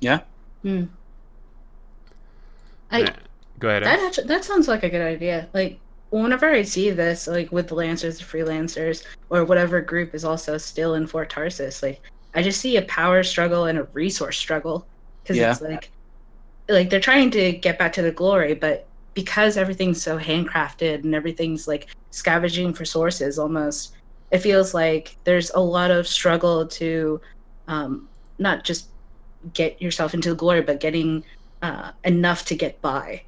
[0.00, 0.20] Yeah.
[0.62, 0.84] Hmm.
[2.90, 3.12] I
[3.58, 3.84] Go ahead.
[3.84, 5.48] That actually, that sounds like a good idea.
[5.52, 5.78] Like
[6.22, 10.56] whenever I see this, like with the Lancers, the freelancers, or whatever group is also
[10.56, 12.00] still in Fort Tarsus, like
[12.34, 14.86] I just see a power struggle and a resource struggle
[15.22, 15.50] because Yeah.
[15.50, 15.90] it's like,
[16.68, 21.14] like they're trying to get back to the glory, but because everything's so handcrafted and
[21.14, 23.94] everything's like scavenging for sources, almost
[24.30, 27.20] it feels like there's a lot of struggle to
[27.68, 28.88] um, not just
[29.52, 31.24] get yourself into the glory, but getting
[31.62, 33.22] uh, enough to get by.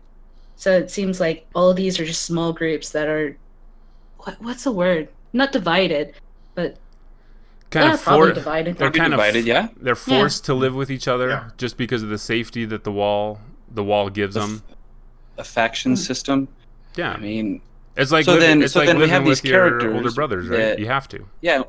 [0.56, 3.36] So it seems like all of these are just small groups that are
[4.18, 5.08] what, what's the word?
[5.32, 6.14] Not divided,
[6.54, 6.78] but
[7.70, 8.76] kind of probably for, divided.
[8.78, 9.68] they're Probably kind divided, of yeah.
[9.76, 10.18] they're Yeah.
[10.20, 11.44] forced to live with each other Yeah.
[11.58, 13.40] just because of the safety that the wall
[13.70, 14.62] the wall gives The f- them.
[15.38, 15.96] A faction Hmm.
[15.96, 16.48] system.
[16.96, 17.60] Yeah, I mean,
[17.96, 20.14] it's like So living, then- it's so like then we have these your older characters
[20.14, 20.56] brothers, right?
[20.58, 21.26] that- You have to.
[21.42, 21.62] yeah,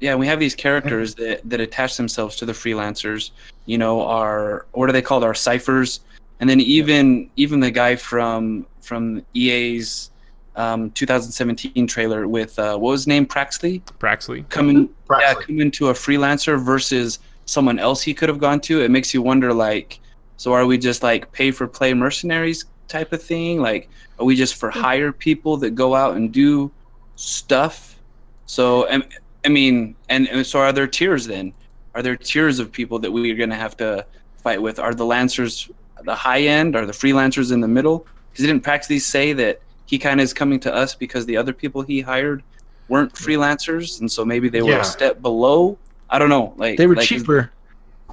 [0.00, 0.14] yeah.
[0.16, 3.30] We have these characters that that attach themselves to the freelancers.
[3.64, 5.24] You know, our what are they called?
[5.24, 6.00] Our ciphers,
[6.44, 10.10] and then even even the guy from from EA's
[10.56, 13.24] um, 2017 trailer with uh, what was his name?
[13.24, 14.46] Praxley Praxley.
[14.50, 18.82] coming yeah, coming to a freelancer versus someone else he could have gone to.
[18.82, 20.00] It makes you wonder, like,
[20.36, 23.62] so are we just like pay for play mercenaries type of thing?
[23.62, 26.70] Like, are we just for hire people that go out and do
[27.16, 27.98] stuff?
[28.44, 29.08] So, and-
[29.46, 31.54] I mean, and, and so are there tiers then?
[31.94, 34.04] Are there tiers of people that we are going to have to
[34.42, 34.78] fight with?
[34.78, 35.70] Are the lancers
[36.04, 36.76] the high end?
[36.76, 38.06] Are the freelancers in the middle?
[38.30, 41.52] Because didn't Praxley say that he kind of is coming to us because the other
[41.52, 42.42] people he hired
[42.88, 44.80] weren't freelancers, and so maybe they were Yeah.
[44.80, 45.78] a step below.
[46.10, 46.54] I don't know.
[46.56, 47.50] Like They were like, cheaper,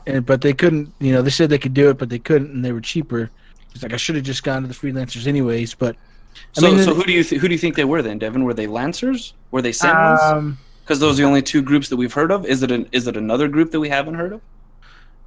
[0.08, 0.93] and but they couldn't.
[0.99, 3.30] You know, they said they could do it, but they couldn't, and they were cheaper.
[3.73, 5.73] It's like I should have just gone to the freelancers anyways.
[5.75, 5.95] But
[6.58, 8.17] I So, mean, so who do you th- who do you think they were then,
[8.19, 8.43] Devin?
[8.43, 9.34] Were they lancers?
[9.51, 10.19] Were they sentinels?
[10.23, 12.45] um, Because those are the only two groups that we've heard of.
[12.45, 14.41] Is it an is it another group that we haven't heard of?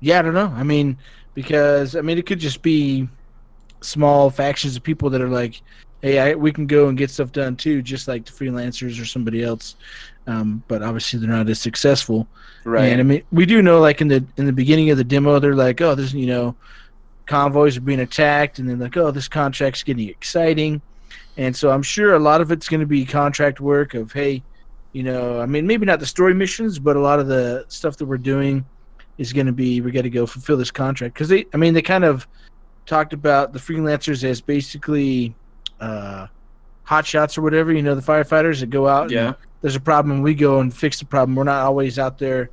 [0.01, 0.53] yeah, I don't know.
[0.57, 0.99] I mean,
[1.35, 3.09] because I mean, it could just be
[3.81, 5.61] small factions of people that are like,
[6.03, 9.05] hey, I, we can go and get stuff done too, just like the freelancers or
[9.05, 9.77] somebody else.
[10.27, 12.27] Um, but obviously, they're not as successful.
[12.65, 12.87] Right.
[12.87, 15.39] And I mean, we do know, like in the in the beginning of the demo,
[15.39, 16.57] they're like, "Oh, this, you know,
[17.27, 20.81] convoys are being attacked," and then like, "Oh, this contract's getting exciting,"
[21.37, 24.43] and so I'm sure a lot of it's going to be contract work of, hey,
[24.93, 27.97] you know, I mean, maybe not the story missions, but a lot of the stuff
[27.99, 28.65] that we're doing
[29.19, 31.75] is going to be we got to go fulfill this contract because they, I mean,
[31.75, 32.27] they kind of
[32.87, 35.35] talked about the freelancers as basically
[35.81, 36.27] uh,
[36.85, 39.33] hot shots or whatever, you know, the firefighters that go out and yeah.
[39.61, 41.35] there's a problem, we go and fix the problem.
[41.37, 42.51] We're not always out there,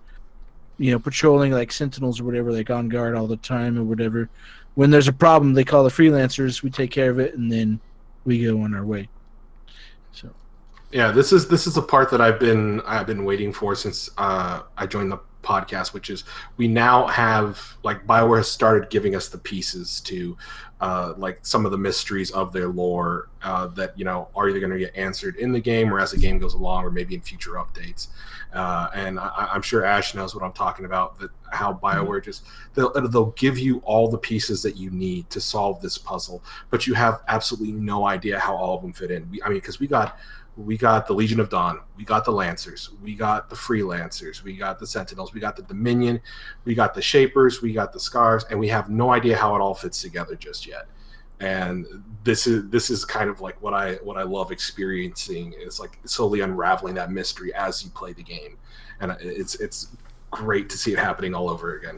[0.77, 4.29] you know, patrolling like sentinels or whatever, like on guard all the time or whatever.
[4.75, 6.63] When there's a problem, they call the freelancers.
[6.63, 7.81] We take care of it, and then
[8.23, 9.09] we go on our way.
[10.13, 10.29] So
[10.91, 14.09] Yeah, this is this is a part that I've been I've been waiting for since
[14.17, 16.23] uh, I joined the podcast, which is
[16.57, 20.37] we now have like Bioware has started giving us the pieces to
[20.81, 24.59] uh, like some of the mysteries of their lore uh, that you know are either
[24.59, 27.13] going to get answered in the game or as the game goes along, or maybe
[27.13, 28.07] in future updates.
[28.53, 31.19] Uh, and I, I'm sure Ash knows what I'm talking about.
[31.19, 35.39] That how Bioware just they'll they'll give you all the pieces that you need to
[35.39, 39.29] solve this puzzle, but you have absolutely no idea how all of them fit in.
[39.29, 40.17] We, I mean, because we got
[40.57, 44.55] we got the Legion of Dawn, we got the Lancers, we got the Freelancers, we
[44.55, 46.19] got the Sentinels, we got the Dominion,
[46.65, 49.59] we got the Shapers, we got the Scars, and we have no idea how it
[49.59, 50.87] all fits together just yet.
[51.39, 55.79] And this is this is kind of like what I what I love experiencing is
[55.79, 58.57] like slowly unraveling that mystery as you play the game,
[58.99, 59.95] and it's it's
[60.29, 61.97] great to see it happening all over again.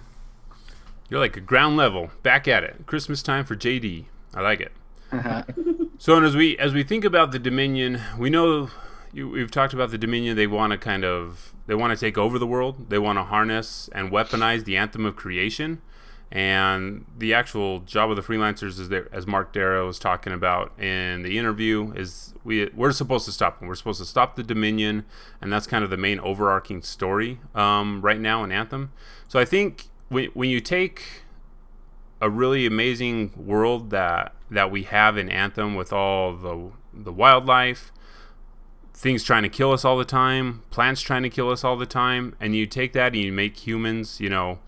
[1.10, 2.86] You're like a ground level, back at it.
[2.86, 4.06] Christmas time for JD.
[4.34, 4.72] I like it.
[5.98, 8.70] So, and as we as we think about the Dominion, we know
[9.14, 10.36] you, we've talked about the Dominion.
[10.36, 12.90] They want to kind of they want to take over the world.
[12.90, 15.82] They want to harness and weaponize the anthem of creation.
[16.32, 20.78] And the actual job of the freelancers is there, as Mark Darrah was talking about
[20.80, 23.68] in the interview, is we we're supposed to stop them.
[23.68, 25.06] We're supposed to stop the Dominion,
[25.40, 28.92] and that's kind of the main overarching story um, right now in Anthem.
[29.28, 31.23] So I think when when you take
[32.24, 37.92] a really amazing world that that we have in Anthem with all the the wildlife,
[38.94, 41.86] things trying to kill us all the time, plants trying to kill us all the
[41.86, 44.60] time, and you take that and you make humans, you know,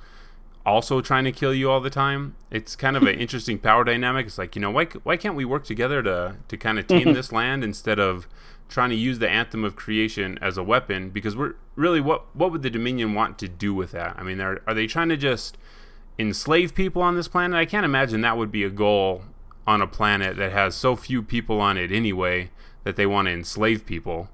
[0.66, 2.36] also trying to kill you all the time.
[2.52, 4.26] It's kind of an interesting power dynamic.
[4.26, 7.14] It's like, you know, why why can't we work together to to kind of tame
[7.20, 8.28] this land instead of
[8.68, 12.52] trying to use the anthem of creation as a weapon because we're really what what
[12.52, 14.14] would the dominion want to do with that?
[14.18, 15.58] I mean, are are they trying to just
[16.18, 17.58] enslave people on this planet?
[17.58, 19.24] I can't imagine that would be a goal
[19.68, 22.50] on a planet that has so few people on it anyway
[22.84, 24.30] that they want to enslave people.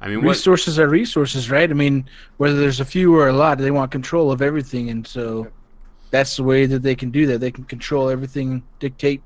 [0.00, 1.70] I mean, what, resources are resources, right?
[1.70, 5.06] I mean, whether there's a few or a lot, they want control of everything, and
[5.06, 5.46] so
[6.10, 7.38] that's the way that they can do that.
[7.38, 9.22] They can control everything, dictate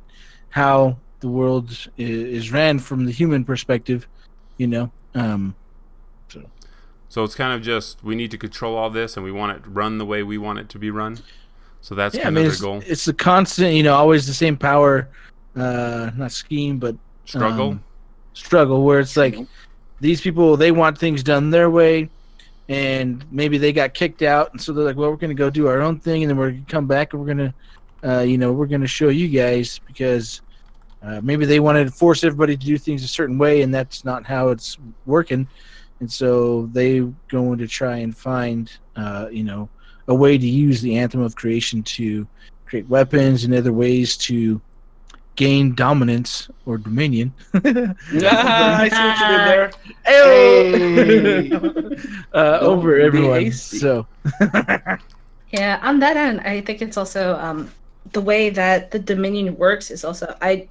[0.50, 4.06] how the world is, is ran from the human perspective,
[4.56, 4.92] you know.
[5.14, 5.56] Um,
[7.08, 9.62] So it's kind of just we need to control all this, and we want it
[9.66, 11.18] run the way we want it to be run.
[11.80, 12.82] So that's yeah, I kind mean, of it's, their goal.
[12.86, 15.08] it's the constant, you know, always the same power,
[15.56, 17.70] uh, not scheme, but Struggle.
[17.70, 17.84] um,
[18.32, 19.36] struggle where it's like
[20.00, 22.08] these people they want things done their way
[22.68, 25.50] and maybe they got kicked out and so they're like well we're going to go
[25.50, 28.08] do our own thing and then we're going to come back and we're going to
[28.08, 30.40] uh, you know we're going to show you guys because
[31.02, 34.04] uh, maybe they wanted to force everybody to do things a certain way and that's
[34.04, 35.46] not how it's working
[36.00, 39.68] and so they going to try and find uh, you know
[40.08, 42.26] a way to use the anthem of creation to
[42.66, 44.60] create weapons and other ways to
[45.36, 49.70] gain dominance or dominion Ah, I see what you did there.
[50.04, 51.52] Hey!
[52.34, 53.52] uh, over everyone.
[53.52, 54.06] So
[55.50, 57.70] Yeah, on that end, I think it's also um,
[58.12, 60.68] the way that the Dominion works is also I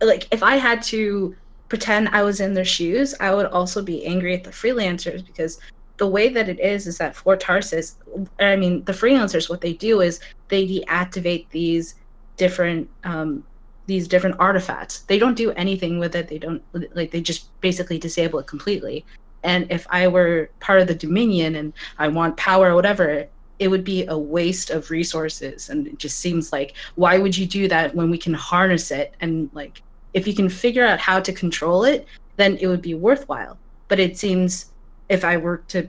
[0.00, 1.34] like if I had to
[1.68, 5.58] pretend I was in their shoes, I would also be angry at the freelancers because
[6.02, 7.96] the way that it is is that Fort Tarsus,
[8.40, 11.94] I mean the freelancers, what they do is they deactivate these
[12.36, 13.44] different um,
[13.86, 15.02] these different artifacts.
[15.02, 16.26] They don't do anything with it.
[16.26, 19.04] They don't like they just basically disable it completely.
[19.44, 23.28] And if I were part of the Dominion and I want power or whatever,
[23.60, 25.70] it would be a waste of resources.
[25.70, 29.14] And it just seems like why would you do that when we can harness it
[29.20, 29.82] and like
[30.14, 33.56] if you can figure out how to control it, then it would be worthwhile.
[33.86, 34.71] But it seems
[35.12, 35.88] if I were to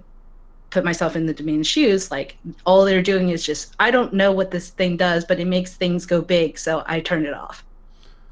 [0.69, 4.31] put myself in the Dominion's shoes, like all they're doing is just I don't know
[4.31, 7.63] what this thing does, but it makes things go big, so I turn it off.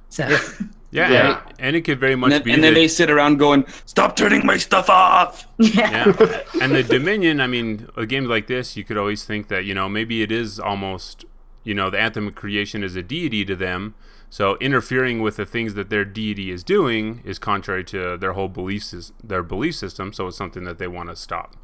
[0.10, 1.42] So yeah, Yeah.
[1.48, 3.38] And, and it could very much And then, be and then that- they sit around
[3.38, 6.14] going, "Stop turning my stuff off." yeah.
[6.20, 6.40] yeah.
[6.62, 9.74] and the Dominion, I mean, a game like this, you could always think that, you
[9.74, 11.24] know, maybe it is almost,
[11.64, 13.96] you know, the Anthem of Creation is a deity to them.
[14.32, 18.48] So interfering with the things that their deity is doing is contrary to their whole
[18.48, 20.14] beliefs, their belief system.
[20.14, 21.58] So it's something that they want to stop.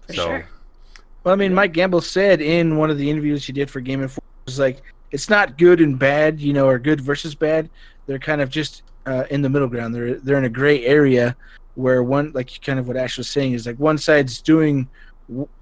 [0.00, 0.48] For so, sure.
[1.22, 4.00] Well, I mean, Mike Gamble said in one of the interviews he did for Game
[4.00, 7.68] Informer, was like, it's not good and bad, you know, or good versus bad.
[8.06, 9.94] They're kind of just uh, in the middle ground.
[9.94, 11.36] They're they're in a gray area
[11.74, 14.88] where one, like kind of what Ash was saying, is like one side's doing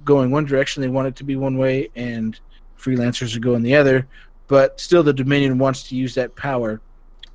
[0.04, 2.38] going one direction, they want it to be one way, and
[2.78, 4.06] freelancers are going the other.
[4.48, 6.80] But still, the Dominion wants to use that power,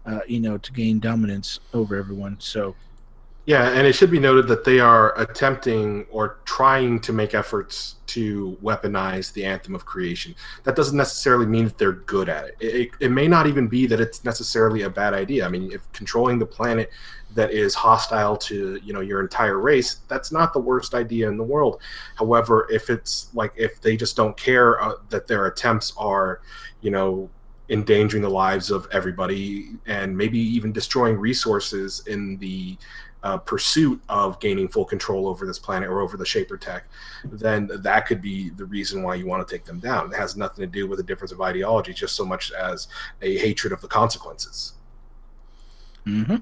[0.05, 2.37] uh, you know, to gain dominance over everyone.
[2.39, 2.75] So
[3.45, 7.95] Yeah, and it should be noted that they are attempting or trying to make efforts
[8.07, 10.33] to weaponize the anthem of creation.
[10.63, 12.55] That doesn't necessarily mean that they're good at it.
[12.61, 12.89] It, it.
[13.01, 15.45] it may not even be that it's necessarily a bad idea.
[15.45, 16.89] I mean, if controlling the planet
[17.35, 21.37] that is hostile to you know your entire race, that's not the worst idea in
[21.37, 21.81] the world.
[22.15, 26.41] However, if it's like if they just don't care uh, that their attempts are,
[26.81, 27.29] you know,
[27.69, 32.77] endangering the lives of everybody and maybe even destroying resources in the
[33.23, 36.85] uh, pursuit of gaining full control over this planet or over the Shaper tech,
[37.23, 40.11] then that could be the reason why you want to take them down.
[40.11, 42.89] It has nothing to do with a difference of ideology, just so much as
[43.21, 44.73] a hatred of the consequences.
[46.05, 46.35] mm-hmm.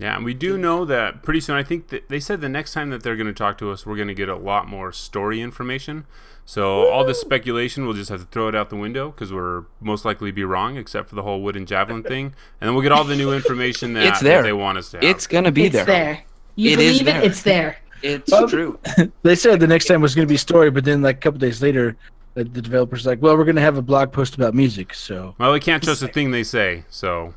[0.00, 1.56] Yeah, and we do know that pretty soon.
[1.56, 3.84] I think that they said the next time that they're going to talk to us,
[3.84, 6.06] we're going to get a lot more story information.
[6.46, 9.64] So all this speculation, we'll just have to throw it out the window because we're
[9.80, 12.26] most likely be wrong, except for the whole wooden javelin thing,
[12.60, 14.38] and then we'll get all the new information that, It's there.
[14.38, 15.04] that they want us to have.
[15.04, 15.84] It's gonna be it's there.
[15.84, 16.22] there.
[16.56, 17.22] You It is believe there.
[17.22, 17.76] it, it's there.
[18.02, 18.78] It's Well, true.
[19.22, 21.38] They said the next time was going to be story, but then like a couple
[21.38, 21.94] days later,
[22.34, 24.94] the, the developers like, well, we're going to have a blog post about music.
[24.94, 27.34] So well, we can't trust a thing they say, so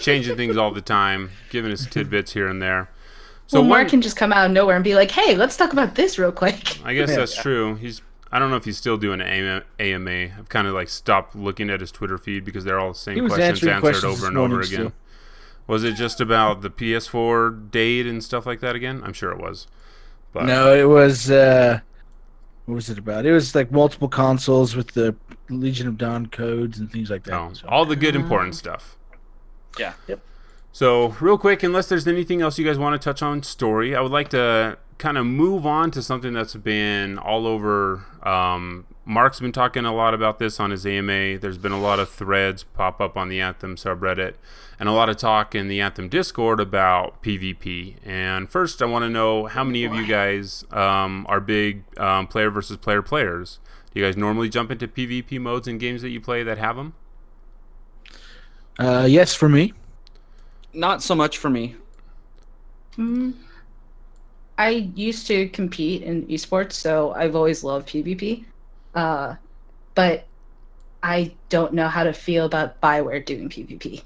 [0.00, 2.88] changing things all the time, giving us tidbits here and there.
[3.46, 5.36] So So well, Mark one- can just come out of nowhere and be like, "Hey,
[5.36, 7.16] let's talk about this real quick." I guess Yeah.
[7.16, 7.76] that's true.
[7.76, 10.30] He's I don't know if he's still doing an AMA.
[10.36, 13.28] I've kind of like stopped looking at his Twitter feed because they're all the same
[13.28, 14.66] questions answered questions over and over again.
[14.68, 14.92] still.
[15.68, 19.00] Was it just about the PS4 date and stuff like that again?
[19.04, 19.68] I'm sure it was.
[20.32, 21.80] But no, it was uh,
[22.66, 23.26] what was it about?
[23.26, 25.14] It was like multiple consoles with the
[25.48, 27.30] Legion of Dawn codes and things like that.
[27.30, 28.95] no, So- all the good important stuff.
[29.78, 29.94] Yeah.
[30.06, 30.20] Yep.
[30.72, 34.00] So, real quick, unless there's anything else you guys want to touch on story, I
[34.00, 38.04] would like to kind of move on to something that's been all over.
[38.22, 41.38] Um, Mark's been talking a lot about this on his AMA.
[41.38, 44.34] There's been a lot of threads pop up on the Anthem subreddit
[44.78, 47.96] and a lot of talk in the Anthem Discord about PvP.
[48.04, 52.26] And first, I want to know how many of you guys um, are big um,
[52.26, 53.60] player versus player players.
[53.92, 56.76] Do you guys normally jump into PvP modes in games that you play that have
[56.76, 56.94] them?
[58.78, 59.72] Uh, yes, for me.
[60.72, 61.76] Not so much for me.
[62.98, 63.34] Mm.
[64.58, 68.44] I used to compete in esports, so I've always loved PvP.
[68.94, 69.36] Uh,
[69.94, 70.26] but
[71.02, 74.02] I don't know how to feel about Bioware doing PvP.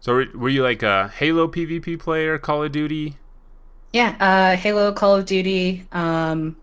[0.00, 3.16] So were, were you like a Halo PvP player, Call of Duty?
[3.92, 6.56] Yeah, uh, Halo, Call of Duty, um,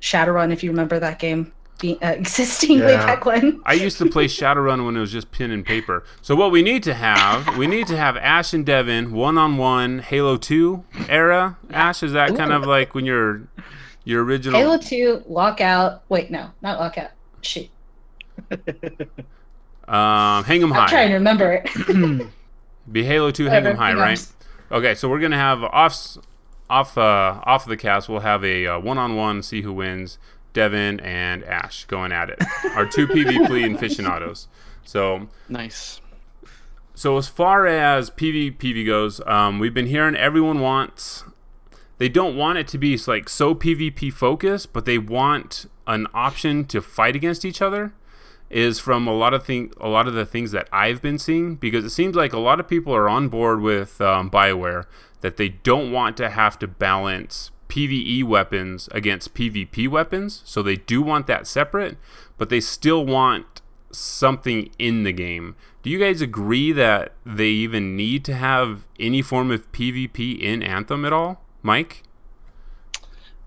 [0.00, 3.60] Shadowrun, if you remember that game be, uh, existing way back when.
[3.64, 6.04] I used to play Shadowrun when it was just pen and paper.
[6.22, 9.56] So what we need to have, we need to have Ash and Devin one on
[9.56, 11.58] one Halo Two era.
[11.70, 13.42] Ash, is that kind of like when you're
[14.04, 14.58] your original?
[14.60, 16.02] Halo 2, Lockout.
[16.08, 17.10] Wait, no, not Lockout.
[17.42, 17.68] Shoot.
[19.88, 20.82] Um, hang 'em high.
[20.82, 22.28] I'm trying to remember it.
[22.92, 24.02] Be Halo Two, hang 'em Whatever, high, hang on.
[24.02, 24.26] right?
[24.72, 26.16] Okay, so we're gonna have off
[26.68, 28.08] off uh, off of the cast.
[28.08, 30.18] We'll have a uh, one-on-one, see who wins.
[30.56, 32.42] Devin and Ash going at it.
[32.74, 34.48] Our two PvP and aficionados.
[34.86, 36.00] So Nice.
[36.94, 41.24] So as far as PvP goes, um, we've been hearing everyone wants.
[41.98, 46.64] They don't want it to be like so PvP focused, but they want an option
[46.66, 47.92] to fight against each other.
[48.48, 51.56] Is from a lot of thing, a lot of the things that I've been seeing
[51.56, 54.86] because it seems like a lot of people are on board with um, Bioware
[55.20, 60.76] that they don't want to have to balance PVE weapons against PvP weapons, so they
[60.76, 61.96] do want that separate,
[62.38, 65.56] but they still want something in the game.
[65.82, 70.62] Do you guys agree that they even need to have any form of PvP in
[70.62, 72.02] Anthem at all, Mike?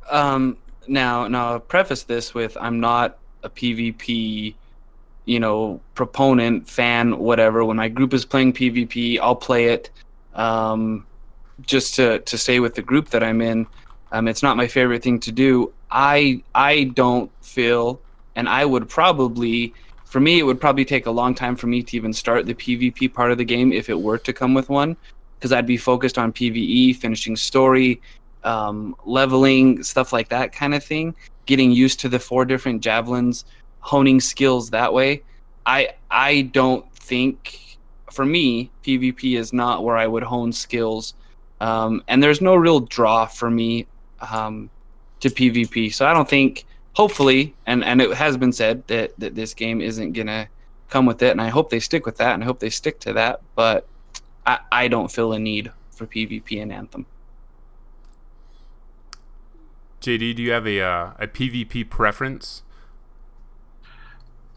[0.10, 4.56] Um, now, now, I'll preface this with I'm not a PvP,
[5.26, 7.64] you know, proponent, fan, whatever.
[7.64, 9.90] When my group is playing PvP, I'll play it,
[10.34, 11.06] um,
[11.62, 13.68] just to to stay with the group that I'm in.
[14.12, 15.72] Um, it's not my favorite thing to do.
[15.92, 18.00] I I don't feel,
[18.36, 19.74] and I would probably,
[20.06, 22.56] for me, it would probably take a long time for me to even start the
[22.56, 24.96] PvP part of the game if it were to come with one,
[25.38, 28.02] because I'd be focused on PVE, finishing story,
[28.44, 31.16] um, leveling, stuff like that kind of thing.
[31.46, 33.46] Getting used to the four different javelins,
[33.80, 35.24] honing skills that way.
[35.66, 37.78] I I don't think
[38.12, 41.14] for me PvP is not where I would hone skills,
[41.62, 43.88] um, and there's no real draw for me
[44.22, 44.70] um,
[45.20, 45.94] to PvP.
[45.94, 46.66] So I don't think.
[46.94, 50.50] Hopefully, and and it has been said that that this game isn't gonna
[50.90, 53.00] come with it, and I hope they stick with that, and I hope they stick
[53.02, 53.42] to that.
[53.56, 53.88] But
[54.46, 57.06] I I don't feel a need for PvP in Anthem.
[60.02, 62.64] JD, do you have a uh, a PvP preference?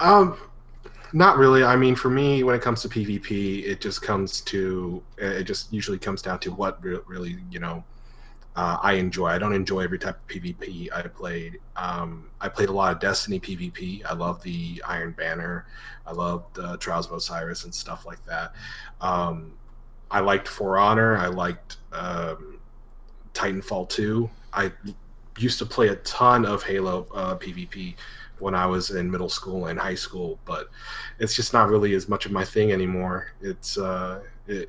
[0.01, 0.37] Um,
[1.13, 1.65] not really.
[1.65, 5.73] I mean, for me, when it comes to PvP, it just comes to it just
[5.73, 7.85] usually comes down to what re- really you know
[8.55, 9.29] uh, I enjoy.
[9.29, 11.59] I don't enjoy every type of PvP I played.
[11.77, 14.05] Um, I played a lot of Destiny PvP.
[14.05, 15.67] I love the Iron Banner.
[16.07, 18.53] I loved uh, Trials of Osiris and stuff like that.
[19.01, 19.53] Um,
[20.11, 21.17] I liked For Honor.
[21.17, 22.59] I liked um,
[23.33, 24.29] Titanfall 2.
[24.53, 24.71] I
[25.39, 27.95] used to play a ton of Halo uh, PvP
[28.39, 30.69] when I was in middle school and high school, but
[31.19, 33.33] it's just not really as much of my thing anymore.
[33.41, 34.69] It's uh, it,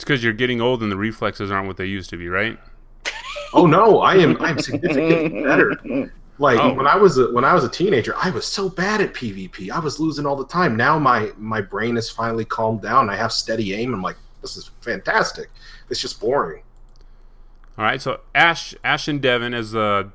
[0.00, 2.58] It's because you're getting old and the reflexes aren't what they used to be, right?
[3.52, 6.10] oh no, I am I'm significantly better.
[6.38, 6.72] Like Oh.
[6.72, 9.70] when I was a, when I was a teenager, I was so bad at PvP.
[9.70, 10.74] I was losing all the time.
[10.74, 13.10] Now my my brain is finally calmed down.
[13.10, 13.92] I have steady aim.
[13.92, 15.50] I'm like, this is fantastic.
[15.90, 16.62] It's just boring.
[17.76, 20.12] All right, so Ash, Ash and Devin as the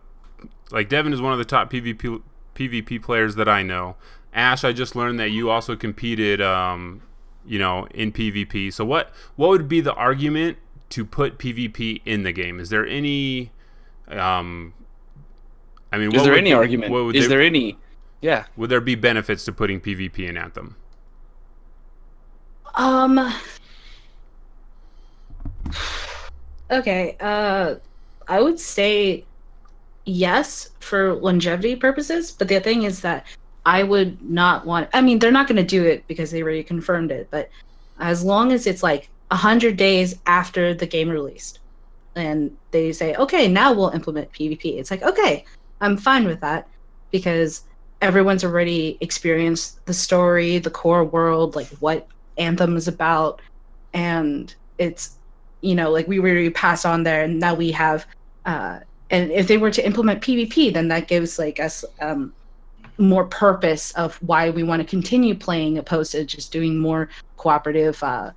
[0.71, 2.23] like Devin is one of the top PvP
[2.55, 3.97] PvP players that I know.
[4.33, 7.03] Ash, I just learned that you also competed, um,
[7.47, 8.71] you know, in PvP.
[8.73, 10.57] So what what would be the argument
[10.89, 12.59] to put PvP in the game?
[12.59, 13.51] Is there any,
[14.07, 14.73] um,
[15.91, 16.91] I mean, Is what there would any argument?
[16.91, 17.77] what would Is they- there any?
[18.21, 18.45] Yeah.
[18.55, 20.75] would there be benefits to putting PvP in Anthem?
[22.75, 23.33] Um.
[26.71, 27.15] Okay.
[27.19, 27.75] Uh,
[28.27, 29.23] I would say
[30.05, 33.25] yes for longevity purposes, but the thing is that
[33.65, 34.89] I would not want.
[34.93, 37.49] I mean, they're not going to do it because they already confirmed it, but
[37.99, 41.59] as long as it's like hundred days after the game released,
[42.15, 44.77] and they say, okay, now we'll implement PvP.
[44.77, 45.45] It's like, okay,
[45.81, 46.67] I'm fine with that
[47.11, 47.63] because
[48.01, 53.41] everyone's already experienced the story, the core world, like what Anthem is about,
[53.93, 55.17] and it's
[55.61, 58.05] you know like we already passed on there, and now we have.
[58.45, 58.79] Uh,
[59.09, 62.33] and if they were to implement PvP, then that gives like us um,
[62.97, 68.01] more purpose of why we want to continue playing, opposed to just doing more cooperative
[68.03, 68.31] uh,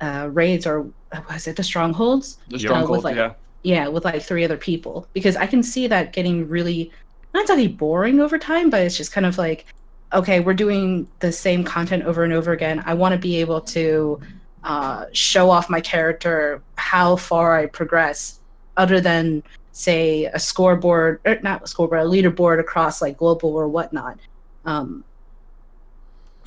[0.00, 2.38] uh, raids or uh, was it the strongholds?
[2.48, 2.68] The Yeah.
[2.68, 2.98] stronghold.
[2.98, 3.32] with, like, yeah.
[3.62, 6.92] yeah with like three other people because i can see that getting really
[7.34, 9.66] not exactly boring over time but it's just kind of like
[10.12, 13.60] okay we're doing the same content over and over again i want to be able
[13.60, 14.20] to
[14.64, 18.38] uh, show off my character how far i progress
[18.76, 19.42] other than
[19.78, 24.18] say a scoreboard or not a scoreboard a leaderboard across like global or whatnot
[24.64, 25.04] um,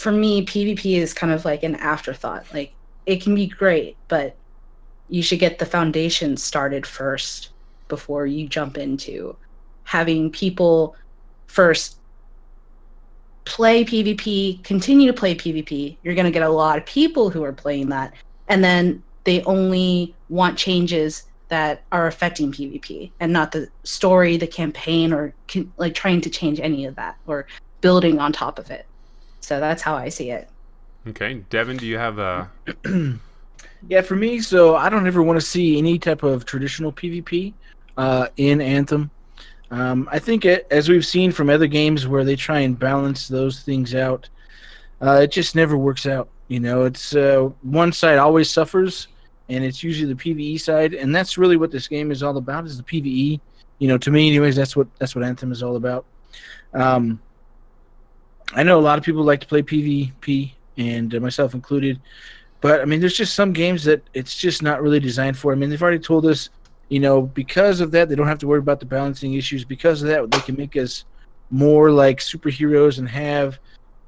[0.01, 2.45] for me, PvP is kind of like an afterthought.
[2.53, 2.73] Like
[3.05, 4.35] it can be great, but
[5.09, 7.49] you should get the foundation started first
[7.87, 9.35] before you jump into
[9.83, 10.95] having people
[11.47, 11.97] first
[13.45, 15.97] play PvP, continue to play PvP.
[16.01, 18.13] You're going to get a lot of people who are playing that.
[18.47, 24.47] And then they only want changes that are affecting PvP and not the story, the
[24.47, 27.45] campaign, or can, like trying to change any of that or
[27.81, 28.85] building on top of it.
[29.41, 30.49] So that's how I see it.
[31.09, 32.49] Okay, Devin, do you have a?
[33.89, 37.53] yeah, for me, so I don't ever want to see any type of traditional PvP
[37.97, 39.11] uh, in Anthem.
[39.71, 43.27] Um, I think it, as we've seen from other games where they try and balance
[43.27, 44.29] those things out,
[45.01, 46.29] uh, it just never works out.
[46.47, 49.09] You know, it's uh, one side always suffers,
[49.51, 52.65] and it's usually the PVE side, and that's really what this game is all about
[52.65, 53.41] is the PVE.
[53.79, 56.05] You know, to me, anyways, that's what that's what Anthem is all about.
[56.73, 57.21] Um,
[58.53, 61.99] I know a lot of people like to play PvP, and uh, myself included.
[62.61, 65.51] But I mean, there's just some games that it's just not really designed for.
[65.51, 66.49] I mean, they've already told us,
[66.87, 69.65] you know, because of that, they don't have to worry about the balancing issues.
[69.65, 71.03] Because of that, they can make us
[71.49, 73.59] more like superheroes and have,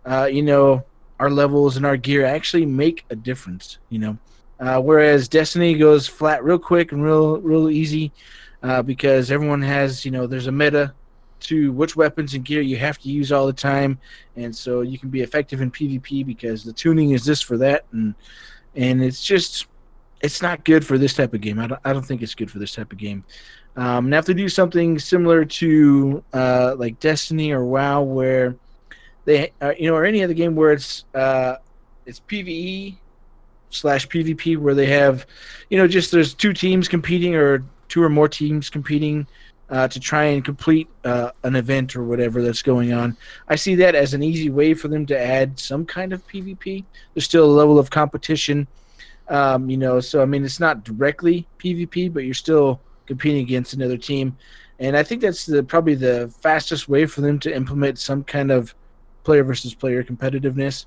[0.05, 0.85] uh, you know,
[1.19, 3.79] our levels and our gear actually make a difference.
[3.89, 4.17] You know,
[4.63, 8.13] uh, whereas Destiny goes flat real quick and real real easy
[8.61, 10.93] uh, because everyone has, you know, there's a meta
[11.41, 13.99] to which weapons and gear you have to use all the time,
[14.37, 17.83] and so you can be effective in PvP because the tuning is this for that,
[17.91, 18.15] and
[18.73, 19.67] and it's just
[20.21, 21.59] it's not good for this type of game.
[21.59, 23.25] I don't, I don't think it's good for this type of game.
[23.75, 28.55] Um, now, if they do something similar to uh, like Destiny or WoW, where
[29.25, 31.57] they uh, you know or any other game where it's uh,
[32.05, 32.99] it's PVE
[33.73, 35.25] slash PvP, where they have
[35.69, 39.27] you know just there's two teams competing or two or more teams competing
[39.69, 43.17] uh, to try and complete uh, an event or whatever that's going on.
[43.47, 46.83] I see that as an easy way for them to add some kind of PvP.
[47.13, 48.67] There's still a level of competition,
[49.29, 49.99] um, you know.
[49.99, 54.37] So I mean, it's not directly PvP, but you're still competing against another team,
[54.79, 58.51] and I think that's the probably the fastest way for them to implement some kind
[58.51, 58.75] of
[59.23, 60.85] player versus player competitiveness,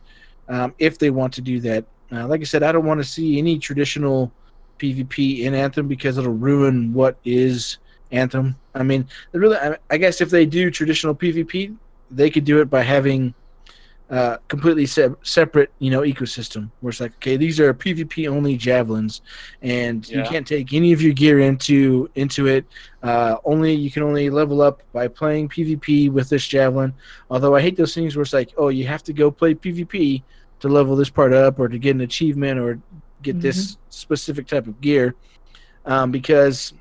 [0.49, 1.85] um, if they want to do that.
[2.13, 4.33] Uh, like I said, I don't want to see any traditional
[4.79, 7.79] PvP in Anthem because it'll ruin what is
[8.13, 8.57] Anthem.
[8.75, 9.59] I mean, really,
[9.91, 11.77] I guess if they do traditional PvP,
[12.11, 13.35] they could do it by having
[14.09, 18.57] uh, completely se- separate, you know, ecosystem where it's like, okay, these are PvP only
[18.57, 19.23] javelins,
[19.63, 20.19] and yeah.
[20.19, 22.65] you can't take any of your gear into into it.
[23.03, 26.95] Uh, only you can only level up by playing PvP with this javelin.
[27.31, 30.23] Although I hate those things where it's like, oh, you have to go play PvP
[30.61, 32.81] to level this part up, or to get an achievement, or
[33.23, 33.43] get mm-hmm.
[33.43, 35.15] this specific type of gear,
[35.85, 36.73] um, because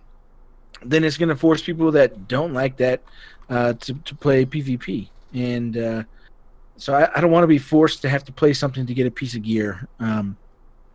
[0.83, 3.01] then it's going to force people that don't like that
[3.49, 6.03] uh, to to play PvP, and uh,
[6.77, 9.07] so I, I don't want to be forced to have to play something to get
[9.07, 9.87] a piece of gear.
[9.99, 10.37] Um,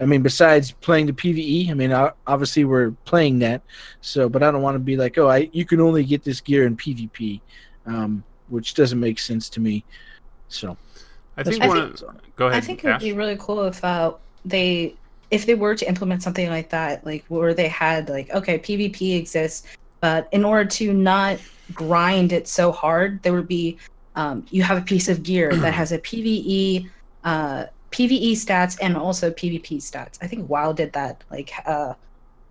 [0.01, 1.93] I mean, besides playing the PVE, I mean,
[2.27, 3.63] obviously we're playing that,
[4.01, 6.41] so but I don't want to be like, oh, I you can only get this
[6.41, 7.41] gear in PvP,
[7.87, 9.85] um, which doesn't make sense to me.
[10.49, 10.77] So,
[11.41, 12.05] I think, one of,
[12.37, 12.57] go ahead.
[12.57, 14.15] I think it would be really cool if uh,
[14.45, 14.95] they
[15.31, 19.17] if they were to implement something like that, like where they had like, okay, PvP
[19.17, 19.67] exists,
[20.01, 21.39] but in order to not
[21.73, 23.79] grind it so hard, there would be
[24.17, 26.91] um, you have a piece of gear that has a PVE
[27.25, 30.19] uh, PVE stats and also PvP stats.
[30.23, 31.95] I think WoW did that like uh,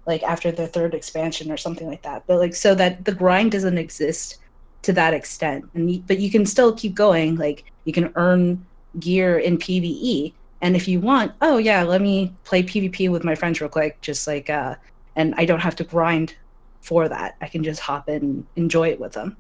[0.06, 2.24] like after the third expansion or something like that.
[2.28, 4.38] But like so that the grind doesn't exist
[4.84, 7.36] to that extent, and you, but you can still keep going.
[7.36, 8.66] Like you can earn
[9.00, 13.36] gear in PVE, and if you want, oh yeah, let me play PvP with my
[13.36, 14.76] friends real quick, just like uh,
[15.16, 16.36] and I don't have to grind
[16.82, 17.36] for that.
[17.42, 19.38] I can just hop in and enjoy it with them.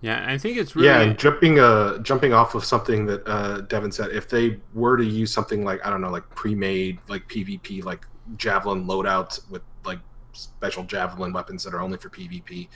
[0.00, 1.00] Yeah, I think it's really yeah.
[1.00, 5.04] And jumping uh jumping off of something that uh Devin said, if they were to
[5.04, 8.04] use something like I don't know, like pre-made like PvP, like
[8.36, 9.98] javelin loadouts with like
[10.32, 12.68] special javelin weapons that are only for PvP,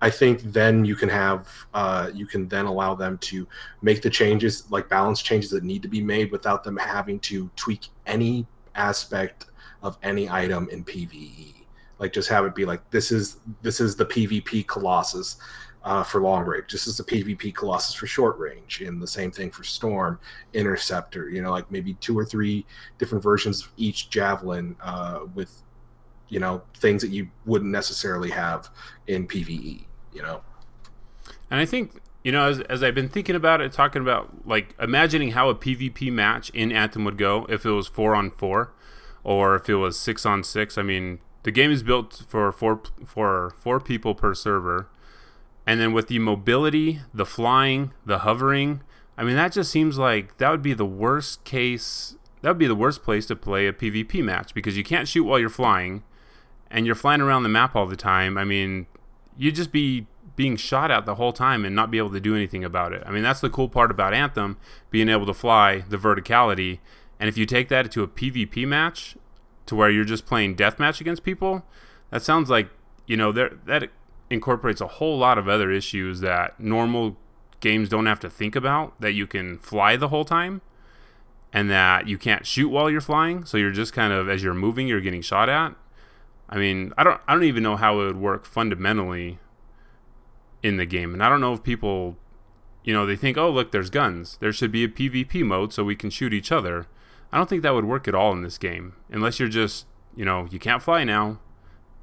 [0.00, 3.46] I think then you can have uh you can then allow them to
[3.82, 7.50] make the changes like balance changes that need to be made without them having to
[7.56, 9.46] tweak any aspect
[9.82, 11.54] of any item in PvE
[11.98, 15.36] like just have it be like this is this is the PvP Colossus
[15.86, 16.70] uh, for long range.
[16.70, 20.18] This is the PvP Colossus for short range, and the same thing for Storm,
[20.52, 21.30] Interceptor.
[21.30, 22.66] You know, like maybe two or three
[22.98, 25.62] different versions of each javelin uh, with
[26.28, 28.68] you know things that you wouldn't necessarily have
[29.06, 29.84] in PVE.
[30.12, 30.40] You know,
[31.50, 34.74] and I think you know, as, as I've been thinking about it, talking about like
[34.80, 38.72] imagining how a PvP match in Anthem would go if it was four on four,
[39.22, 40.76] or if it was six on six.
[40.76, 44.88] I mean, the game is built for four for four people per server,
[45.66, 48.80] and then with the mobility, the flying, the hovering,
[49.16, 52.16] I mean, that just seems like that would be the worst case.
[52.42, 55.24] That would be the worst place to play a PvP match because you can't shoot
[55.24, 56.02] while you're flying,
[56.70, 58.36] and you're flying around the map all the time.
[58.36, 58.86] I mean,
[59.36, 62.34] you'd just be being shot at the whole time and not be able to do
[62.34, 63.02] anything about it.
[63.06, 64.58] I mean, that's the cool part about Anthem,
[64.90, 66.78] being able to fly, the verticality.
[67.18, 69.16] And if you take that to a PvP match,
[69.66, 71.64] to where you're just playing deathmatch against people,
[72.10, 72.70] that sounds like
[73.06, 73.90] you know there that
[74.30, 77.16] incorporates a whole lot of other issues that normal
[77.60, 78.98] games don't have to think about.
[79.00, 80.62] That you can fly the whole time,
[81.52, 83.44] and that you can't shoot while you're flying.
[83.44, 85.74] So you're just kind of as you're moving, you're getting shot at.
[86.48, 89.38] I mean, I don't I don't even know how it would work fundamentally
[90.62, 92.16] in the game, and I don't know if people,
[92.84, 94.36] you know, they think, oh look, there's guns.
[94.40, 96.86] There should be a PvP mode so we can shoot each other.
[97.32, 100.24] I don't think that would work at all in this game, unless you're just, you
[100.24, 101.40] know, you can't fly now,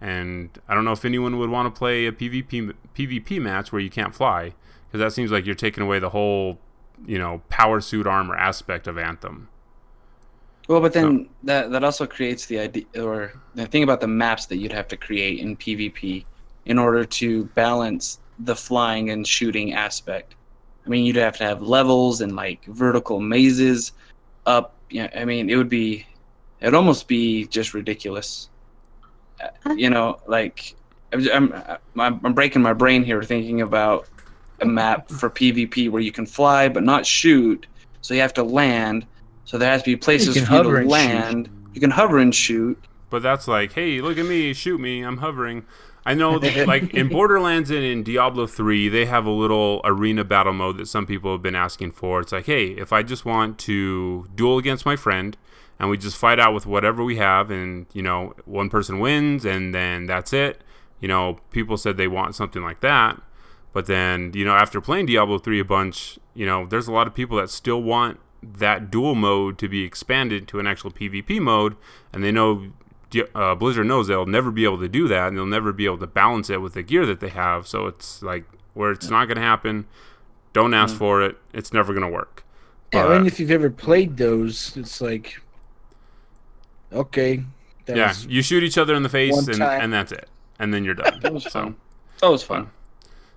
[0.01, 3.81] and I don't know if anyone would want to play a PvP PvP match where
[3.81, 4.53] you can't fly,
[4.87, 6.59] because that seems like you're taking away the whole,
[7.05, 9.47] you know, power suit armor aspect of Anthem.
[10.67, 14.45] Well, but then that that also creates the idea or the thing about the maps
[14.45, 16.25] that you'd have to create in PvP
[16.65, 20.35] in order to balance the flying and shooting aspect.
[20.85, 23.91] I mean, you'd have to have levels and like vertical mazes
[24.45, 24.75] up.
[24.89, 26.05] Yeah, I mean, it would be,
[26.61, 28.49] it'd almost be just ridiculous.
[29.41, 30.75] Uh, You know, like
[31.11, 31.53] I'm, I'm,
[31.99, 34.07] I'm I'm breaking my brain here thinking about
[34.61, 37.67] a map for PvP where you can fly but not shoot.
[38.01, 39.05] So you have to land.
[39.53, 40.89] So there has to be places can for you to and shoot.
[40.89, 41.49] land.
[41.75, 42.83] You can hover and shoot.
[43.11, 45.67] But that's like, hey, look at me, shoot me, I'm hovering.
[46.03, 50.23] I know, that, like in Borderlands and in Diablo 3, they have a little arena
[50.23, 52.19] battle mode that some people have been asking for.
[52.19, 55.37] It's like, hey, if I just want to duel against my friend
[55.77, 59.45] and we just fight out with whatever we have, and, you know, one person wins
[59.45, 60.63] and then that's it.
[60.99, 63.21] You know, people said they want something like that.
[63.71, 67.05] But then, you know, after playing Diablo 3 a bunch, you know, there's a lot
[67.05, 68.19] of people that still want
[68.57, 71.75] that dual mode to be expanded to an actual PvP mode,
[72.11, 72.71] and they know
[73.35, 75.99] uh, Blizzard knows they'll never be able to do that, and they'll never be able
[75.99, 77.67] to balance it with the gear that they have.
[77.67, 79.85] So it's like where it's not going to happen.
[80.51, 81.37] Don't ask for it.
[81.53, 82.43] It's never going to work.
[82.93, 85.41] Yeah, But- and if you've ever played those, it's like,
[86.91, 87.43] okay,
[87.87, 90.29] yeah, you shoot each other in the face, and, and that's it.
[90.59, 91.19] And then you're done.
[91.21, 91.75] That was so, fun.
[92.21, 92.69] That was fun.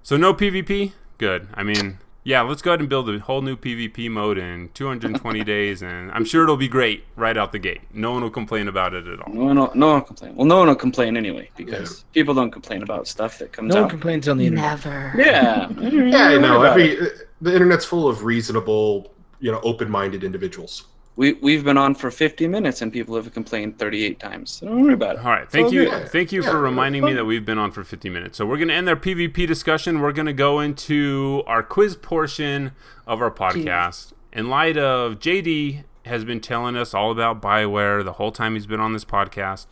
[0.02, 0.92] so no PvP.
[1.18, 1.48] Good.
[1.54, 5.44] I mean, yeah, let's go ahead and build a whole new PvP mode in 220
[5.44, 7.82] days, and I'm sure it'll be great right out the gate.
[7.92, 9.32] No one will complain about it at all.
[9.32, 10.34] No one, will, no one will complain.
[10.34, 13.82] Well, no one will complain anyway because people don't complain about stuff that comes no
[13.82, 13.90] one out.
[13.90, 14.84] complains on the internet.
[14.84, 15.14] Never.
[15.16, 16.62] yeah, Yeah, I know.
[16.62, 16.96] About Every
[17.40, 20.86] the internet's full of reasonable, you know, open-minded individuals.
[21.16, 24.50] We we've been on for 50 minutes and people have complained 38 times.
[24.50, 25.18] So don't worry about it.
[25.24, 26.04] All right, thank Oh, you, yeah.
[26.06, 26.50] thank you Yeah.
[26.50, 28.36] for reminding me that we've been on for 50 minutes.
[28.38, 30.00] So we're gonna end our PvP discussion.
[30.00, 32.72] We're gonna go into our quiz portion
[33.06, 34.12] of our podcast.
[34.32, 38.66] In light of JD has been telling us all about Bioware the whole time he's
[38.66, 39.66] been on this podcast.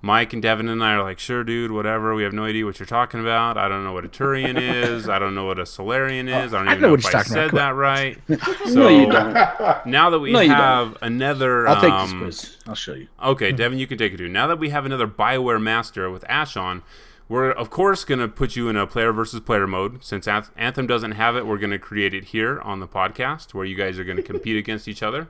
[0.00, 2.14] Mike and Devin and I are like, sure, dude, whatever.
[2.14, 3.58] We have no idea what you're talking about.
[3.58, 5.08] I don't know what a Turian is.
[5.08, 6.54] I don't know what a Salarian is.
[6.54, 7.56] I don't I even know know, what if I said about.
[7.56, 8.18] that right.
[8.68, 9.86] So no, you don't.
[9.86, 12.56] now that we No, have another, I'll take this um, quiz.
[12.68, 13.08] I'll show you.
[13.22, 14.28] Okay, Devin, you can take it too.
[14.28, 16.82] Now that we have another Bioware Master with Ash on,
[17.28, 20.04] we're of course going to put you in a player versus player mode.
[20.04, 23.52] Since Anth- Anthem doesn't have it, we're going to create it here on the podcast
[23.52, 25.28] where you guys are going to compete against each other.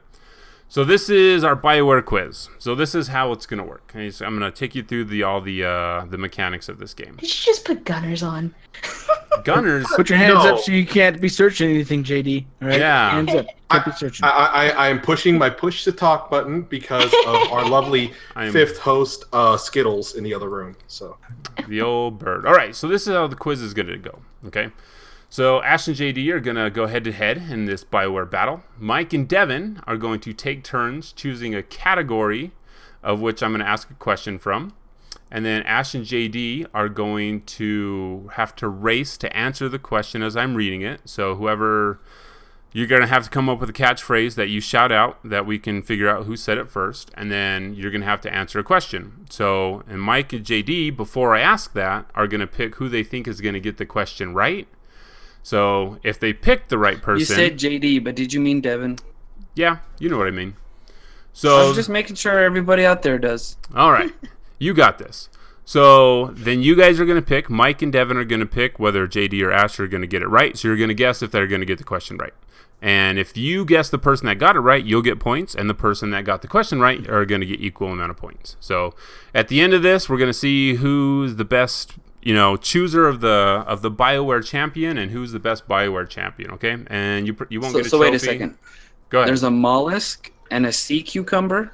[0.70, 2.50] So this is our Bioware quiz.
[2.58, 3.90] So this is how it's going to work.
[3.90, 6.78] Okay, so I'm going to take you through the all the uh, the mechanics of
[6.78, 7.14] this game.
[7.16, 8.54] Did you just put gunners on?
[9.44, 10.54] Gunners, Put your hands No.
[10.56, 12.44] up so you can't be searching anything, JD.
[12.60, 13.10] All right, Yeah.
[13.12, 13.46] hands up.
[13.70, 14.24] Can't be searching.
[14.24, 18.46] I, I, I am pushing my push to talk button because of our lovely I
[18.46, 20.76] am- fifth host, uh, Skittles, in the other room.
[20.88, 21.16] So
[21.68, 22.46] the old bird.
[22.46, 24.18] All right, so this is how the quiz is going to go.
[24.46, 24.70] Okay,
[25.30, 28.62] so Ash and JD are going to go head to head in this Bioware battle.
[28.78, 32.52] Mike and Devin are going to take turns choosing a category
[33.02, 34.74] of which I'm going to ask a question from.
[35.30, 40.22] And then Ash and JD are going to have to race to answer the question
[40.22, 41.02] as I'm reading it.
[41.04, 42.00] So whoever
[42.72, 45.46] you're going to have to come up with a catchphrase that you shout out that
[45.46, 47.10] we can figure out who said it first.
[47.14, 49.26] And then you're going to have to answer a question.
[49.28, 53.04] So, and Mike and JD, before I ask that, are going to pick who they
[53.04, 54.66] think is going to get the question right.
[55.42, 58.98] So, if they pick the right person, You said JD, but did you mean Devin?
[59.54, 60.54] yeah, you know what I mean.
[61.32, 63.56] So I So, was just making sure everybody out there does.
[63.74, 64.12] all right,
[64.58, 65.28] you got this.
[65.64, 67.50] So then you guys are going to pick.
[67.50, 70.22] Mike and Devin are going to pick whether JD or Ash are going to get
[70.22, 70.56] it right.
[70.56, 72.32] So you're going to guess if they're going to get the question right.
[72.80, 75.74] And if you guess the person that got it right, you'll get points, and the
[75.74, 78.56] person that got the question right are going to get equal amount of points.
[78.60, 78.94] So
[79.34, 81.94] at the end of this, we're going to see who's the best,
[82.28, 86.50] you know, chooser of the of the Bioware champion and who's the best Bioware champion.
[86.56, 88.10] Okay, and you you won't So, get a so trophy.
[88.10, 88.50] wait a second.
[89.08, 89.28] Go ahead.
[89.28, 91.72] There's a mollusk and a sea cucumber,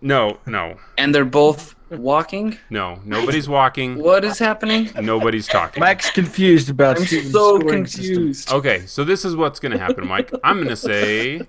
[0.00, 2.58] no, no, and they're both walking.
[2.70, 2.98] no.
[3.04, 3.90] Nobody's walking.
[4.10, 4.90] What is happening?
[5.00, 5.80] Nobody's talking.
[5.80, 8.14] Mike's confused about I'm so scoring system.
[8.14, 8.52] confused.
[8.52, 10.30] Okay, so this is what's gonna happen, Mike.
[10.44, 11.40] I'm gonna say,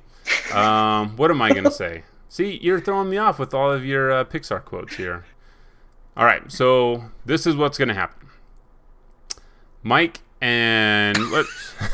[0.54, 2.04] um, what am I gonna say?
[2.30, 5.26] See, you're throwing me off with all of your uh, Pixar quotes here.
[6.18, 8.30] All right, so this is what's gonna happen.
[9.84, 11.46] Mike and what?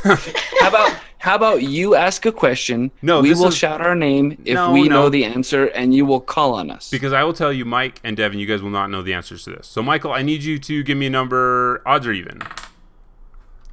[0.62, 2.90] How about how about you ask a question?
[3.04, 5.04] No, we will is- shout our name if No, we no.
[5.04, 6.90] know the answer, and you will call on us.
[6.90, 9.44] because I will tell you, Mike and Devin, you guys will not know the answers
[9.44, 9.68] to this.
[9.68, 12.42] So, Michael, I need you to give me a number, odds or even.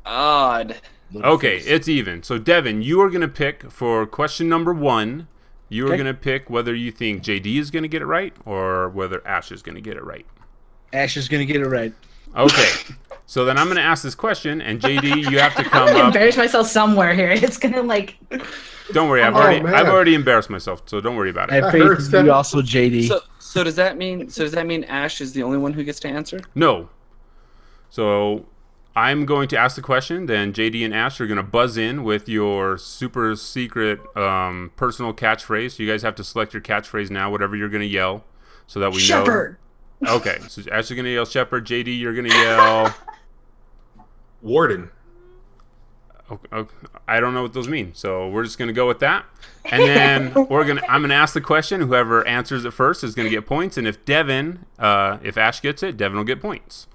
[0.04, 0.76] Odd.
[1.16, 2.22] Okay, it's even.
[2.22, 5.26] So, Devin, you are gonna pick for question number one.
[5.70, 5.96] You are Okay.
[5.98, 9.62] gonna pick whether you think JD is gonna get it right or whether Ash is
[9.62, 10.26] gonna get it right.
[10.92, 11.92] Ash is gonna get it right.
[12.36, 12.68] Okay.
[13.30, 15.88] So then I'm going to ask this question, and JD, you have to come I'm
[15.88, 16.14] gonna up.
[16.14, 17.28] embarrass myself somewhere here.
[17.32, 18.16] It's gonna like
[18.94, 19.74] Don't worry, I've Oh, already, man.
[19.74, 21.62] I've already embarrassed myself, so don't worry about I it.
[21.64, 23.06] have That hurts, faith you also, JD.
[23.06, 25.84] So so does that mean so does that mean Ash is the only one who
[25.84, 26.40] gets to answer?
[26.54, 26.88] No.
[27.90, 28.46] So
[28.96, 32.04] I'm going to ask the question, then JD and Ash are going to buzz in
[32.04, 35.72] with your super secret um, personal catchphrase.
[35.76, 38.24] So you guys have to select your catchphrase now, whatever you're going to yell,
[38.66, 39.52] so that we shepherd.
[39.52, 39.56] know.
[40.06, 40.38] Okay.
[40.48, 41.66] So Ash is going to yell Shepherd.
[41.66, 42.94] JD, you're going to yell.
[44.42, 44.90] Warden.
[46.30, 46.74] Okay, okay,
[47.06, 49.24] I don't know what those mean, so we're just gonna go with that.
[49.64, 51.80] And then we're gonna I'm gonna ask the question.
[51.80, 55.82] Whoever answers it first is gonna get points, and if Devin, uh, if Ash gets
[55.82, 56.86] it, Devin will get points.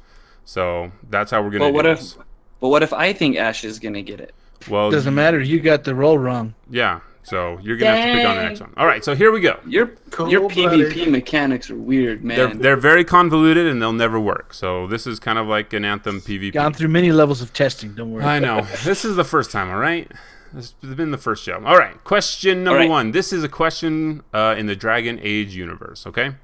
[0.45, 1.65] So that's how we're gonna.
[1.65, 2.17] But what do if this.
[2.59, 4.35] but what if I think Ash is gonna get it?
[4.69, 5.39] Well, Doesn't matter.
[5.41, 6.53] You got the roll wrong.
[6.69, 6.99] yeah.
[7.23, 8.73] So you're gonna have to pick on the next one.
[8.75, 9.03] All right.
[9.03, 9.59] So here we go.
[9.65, 10.91] Your Cold your blooded.
[10.91, 12.59] PvP mechanics are weird, They're man.
[12.59, 14.53] they're very convoluted and they'll never work.
[14.53, 16.53] So this is kind of like an anthem PvP.
[16.53, 17.93] Gone through many levels of testing.
[17.93, 18.23] Don't worry.
[18.25, 18.61] I know.
[18.83, 20.11] This is the first time, all right?
[20.51, 21.63] This has been the first show.
[21.65, 22.01] All right.
[22.03, 22.89] Question number right.
[22.89, 23.11] one.
[23.11, 26.35] This is a question uh, in the Dragon Age universe, okay?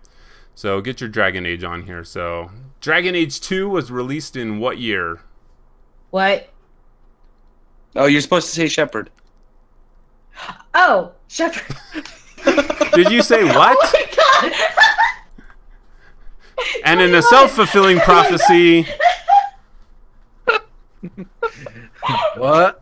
[0.56, 2.04] So get your Dragon Age on here.
[2.04, 2.50] So
[2.82, 5.20] Dragon Age 2 was released in what year?
[6.10, 6.50] What?
[7.96, 9.10] oh, you're supposed to say Shepherd.
[10.74, 11.76] Oh, shepherd.
[12.94, 13.78] Did you say what?
[13.82, 14.54] Oh my god.
[16.86, 18.88] and in a self fulfilling prophecy,
[22.38, 22.82] What?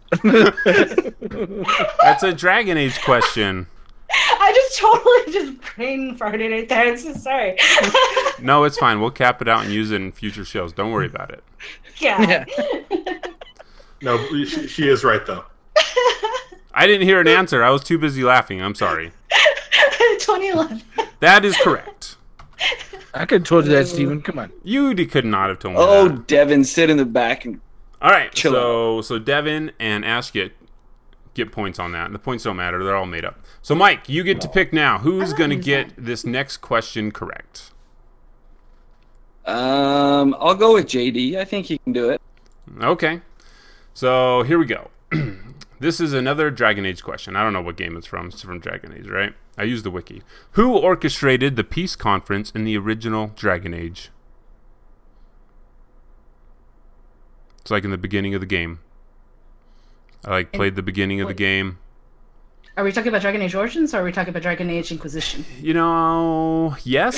[2.02, 3.68] that's a Dragon Age question.
[4.10, 6.88] I just totally just brain farted right there.
[6.88, 7.58] I'm so sorry.
[8.42, 9.02] No, it's fine.
[9.02, 10.72] We'll cap it out and use it in future shows.
[10.74, 11.44] Don't worry about it.
[11.98, 12.46] yeah.
[14.00, 15.44] No, she, she is right though.
[16.80, 17.64] I didn't hear an answer.
[17.64, 18.62] I was too busy laughing.
[18.62, 19.12] I'm sorry.
[20.20, 20.84] 2011.
[21.22, 22.18] That is correct.
[23.16, 24.22] I could have told you that, Steven.
[24.22, 24.52] Come on.
[24.64, 26.28] You d- could not have told me Oh, that.
[26.28, 27.60] Devin, sit in the back and
[28.00, 30.52] All right, Chill so so Devin and Ash get
[31.34, 32.12] get points on that.
[32.12, 33.40] The points don't matter; they're all made up.
[33.64, 35.00] So Mike, you get to pick now.
[35.00, 37.72] Who's going to get this next question correct?
[39.46, 41.38] um, I'll go with JD.
[41.38, 42.22] I think he can do it.
[42.82, 43.22] Okay,
[43.96, 44.90] so here we go.
[45.80, 47.36] this is another Dragon Age question.
[47.36, 48.28] I don't know what game it's from.
[48.28, 49.34] It's from Dragon Age, right?
[49.58, 50.22] I use the wiki.
[50.52, 54.10] Who orchestrated the peace conference in the original Dragon Age?
[57.62, 58.80] It's like in the beginning of the game.
[60.26, 61.80] I like played the beginning of the game.
[62.76, 65.46] Are we talking about Dragon Age Origins or are we talking about Dragon Age Inquisition?
[65.60, 67.18] You know, yes.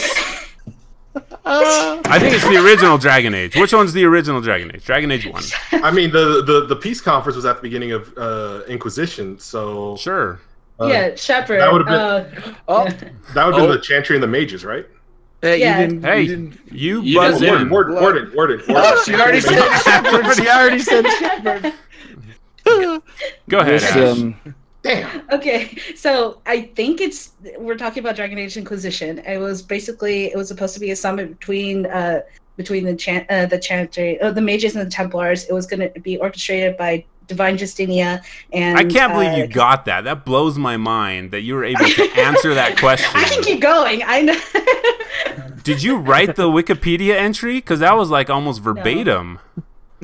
[1.46, 3.56] I think it's the original Dragon Age.
[3.56, 4.86] Which one's the original Dragon Age?
[4.86, 5.44] Dragon Age One.
[5.84, 9.96] I mean, the, the the peace conference was at the beginning of uh, Inquisition, so
[9.98, 10.40] Sure.
[10.80, 11.62] uh, yeah, Shepherd.
[11.62, 13.68] that would've been- uh, Oh, that would have Oh.
[13.68, 14.86] been the Chantry and the Mages, right?
[15.42, 15.80] hey, Yeah.
[15.82, 16.04] you didn't.
[16.04, 17.70] Hey, You didn't you You buzz didn't- in.
[17.70, 20.36] Warden, Warden, Warden, Warden, oh, she already said Shepherd.
[20.36, 21.74] She already said Shepherd.
[23.50, 23.80] Go ahead.
[23.80, 23.98] This, Ash.
[24.20, 24.36] um,
[24.90, 25.22] Damn.
[25.32, 29.20] Okay, so I think it's we're talking about Dragon Age Inquisition.
[29.20, 32.22] It was basically it was supposed to be a summit between uh
[32.58, 35.46] between the chant uh, the chantry uh, the mages and the Templars.
[35.46, 39.48] It was going to be orchestrated by Divine Justinia and I can't believe uh, you
[39.48, 40.06] got that.
[40.06, 43.12] That blows my mind that you were able to answer that question.
[43.14, 44.02] I can keep going.
[44.04, 45.56] I know.
[45.64, 47.58] Did you write the Wikipedia entry?
[47.58, 49.38] Because that was like almost verbatim.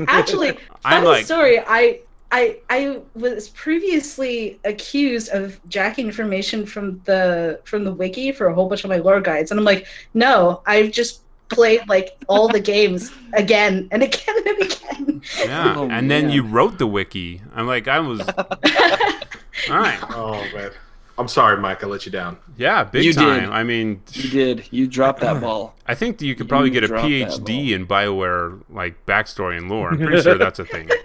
[0.07, 0.49] Actually,
[0.83, 1.59] I'm funny like- story.
[1.59, 2.01] I
[2.31, 8.53] I I was previously accused of jacking information from the from the wiki for a
[8.53, 12.47] whole bunch of my lore guides, and I'm like, no, I've just played like all
[12.47, 15.21] the games again and again and again.
[15.39, 15.75] Yeah.
[15.77, 17.41] Oh, and then you wrote the wiki.
[17.53, 18.21] I'm like, I was.
[19.69, 19.99] All right.
[20.09, 20.71] Oh man.
[21.17, 21.83] I'm sorry, Mike.
[21.83, 22.37] I let you down.
[22.57, 23.41] Yeah, big You time.
[23.41, 23.49] did.
[23.49, 24.67] I mean, You did.
[24.71, 25.75] You dropped that ball.
[25.87, 29.91] I think you could probably You get a PhD in Bioware like backstory and lore.
[29.91, 30.89] I'm pretty sure that's a thing.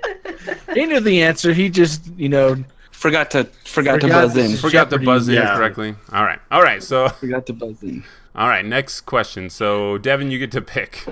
[0.74, 1.52] He knew the answer.
[1.52, 2.64] He just, you know,
[3.00, 4.58] Forgot to forgot, to buzz in.
[4.58, 5.56] Forgot to buzz in yeah.
[5.56, 5.94] correctly.
[6.12, 6.82] All right, all right.
[6.82, 8.04] So, Forgot to buzz in.
[8.34, 8.62] all right.
[8.62, 9.48] Next question.
[9.48, 11.06] So, Devin, you get to pick.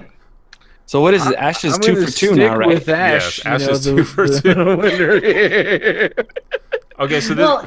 [0.85, 1.35] So what is it?
[1.37, 2.69] Ash is I'm two for two stick now, right?
[2.69, 7.03] With Ash, Yes, Ash know, is the, two for the winner.
[7.03, 7.65] Okay, so this well,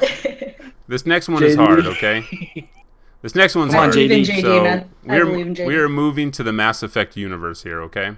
[0.92, 1.86] this next one is hard.
[1.86, 2.68] Okay,
[3.22, 3.94] this next one's Come hard.
[3.94, 4.24] I JD.
[4.26, 5.66] JD, So we're believe in JD.
[5.66, 7.80] we're moving to the Mass Effect universe here.
[7.82, 8.12] Okay.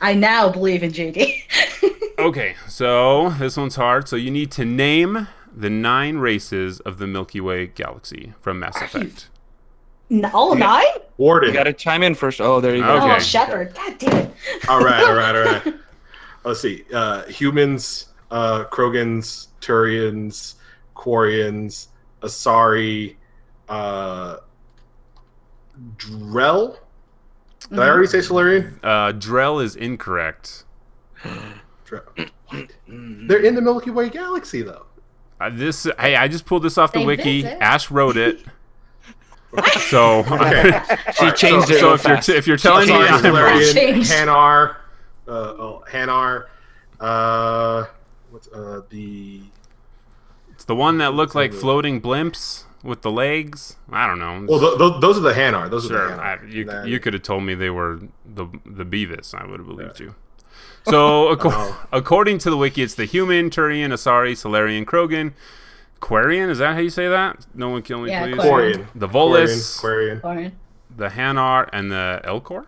[0.00, 1.42] I now believe in JD.
[2.20, 4.06] Okay, so this one's hard.
[4.06, 5.26] So you need to name
[5.56, 9.30] the nine races of the Milky Way galaxy from Mass Effect.
[10.10, 10.84] N- All nine?
[11.16, 11.48] Warden.
[11.48, 12.42] You got to chime in first.
[12.42, 12.96] Oh, there you go.
[12.96, 13.14] Okay.
[13.14, 13.74] Oh, Shepard.
[13.74, 14.30] God damn it.
[14.68, 15.74] all right, all right, all right.
[16.44, 16.84] Let's see.
[16.92, 20.56] Uh, humans, uh, Krogans, Turians,
[20.94, 21.86] Quarians,
[22.20, 23.16] Asari,
[23.68, 24.36] uh,
[25.96, 26.78] Drell.
[27.68, 28.78] Did I already say Salarian?
[28.82, 30.64] Uh, Drell is incorrect.
[31.86, 32.30] Drell.
[32.48, 32.72] What?
[32.88, 34.86] They're in the Milky Way galaxy, though.
[35.40, 37.42] Uh, this hey, I just pulled this off the They wiki.
[37.42, 37.58] visit.
[37.62, 38.44] Ash wrote it.
[39.88, 40.80] so Okay.
[41.14, 41.80] She changed so, it.
[41.80, 44.76] so real if you're t- if you're telling me Asari, I'm Salarian, Hanar,
[45.26, 46.46] uh, oh, Hanar,
[47.00, 47.84] uh,
[48.30, 49.59] what's uh, the it's
[50.70, 53.74] the one that looked like floating blimps with the legs.
[53.90, 54.46] I don't know.
[54.48, 55.68] well, th- th- those are the Hanar.
[55.68, 58.46] Those Sure, are the I, you, Then- you could have told me they were the
[58.64, 59.34] the Beavis.
[59.34, 60.14] I would have believed you.
[60.86, 61.86] So, acco- Oh.
[61.92, 65.32] according to the wiki, it's the human, Turian, Asari, Salarian, Krogan,
[66.00, 66.48] Quarian.
[66.50, 67.46] Is that how you say that?
[67.52, 68.36] No one kill me, Yeah, please.
[68.36, 68.74] Quarian.
[68.76, 68.86] Quarian.
[68.94, 70.20] The Volus, Quarian.
[70.20, 70.52] Quarian.
[70.96, 72.66] The Hanar, and the Elcor.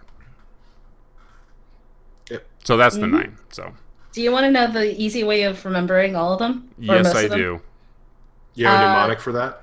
[2.31, 2.45] Yep.
[2.65, 3.13] So that's the Mhm.
[3.13, 3.37] nine.
[3.51, 3.73] So
[4.13, 6.69] Do you want to know the easy way of remembering all of them?
[6.79, 7.39] Yes, I them?
[7.39, 7.61] do.
[8.55, 9.63] You have a Uh, mnemonic for that?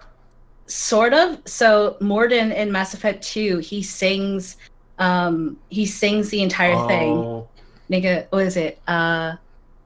[0.68, 1.40] Sort of.
[1.46, 4.58] So Mordin in Mass Effect 2, he sings
[5.00, 7.14] um he sings the entire thing.
[7.18, 7.48] Oh,
[7.90, 8.80] Nigga, what is it?
[8.88, 9.34] Uh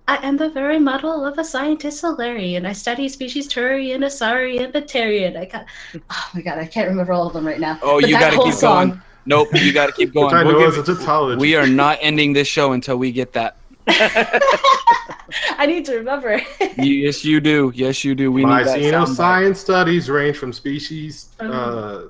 [0.06, 2.66] I am the very model of a scientist Salarian.
[2.66, 5.38] I study species Turian, Asari, and Batarian.
[5.38, 5.66] I got
[6.10, 7.80] oh my god, I can't remember all of them right now.
[7.82, 9.02] Oh, But you got to keep song, going.
[9.26, 10.48] Nope, you got to keep Which I going.
[10.48, 11.38] We'll is give- a.
[11.38, 13.56] We are not ending this show until we get that.
[15.58, 16.40] I need to remember.
[16.78, 17.72] You, yes, you do.
[17.76, 18.32] Yes, you do.
[18.32, 19.16] We My need that xeno soundbite.
[19.16, 21.52] science studies range from species, Um.
[21.52, 22.02] uh,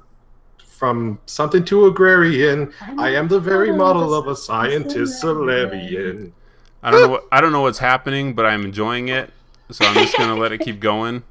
[0.65, 2.73] from something to agrarian.
[2.97, 6.33] I am the very model of a scientist Salarian.
[6.81, 7.07] I don't know.
[7.09, 9.31] What, I don't know what's happening, but I'm enjoying it.
[9.71, 11.23] So I'm just gonna let it keep going.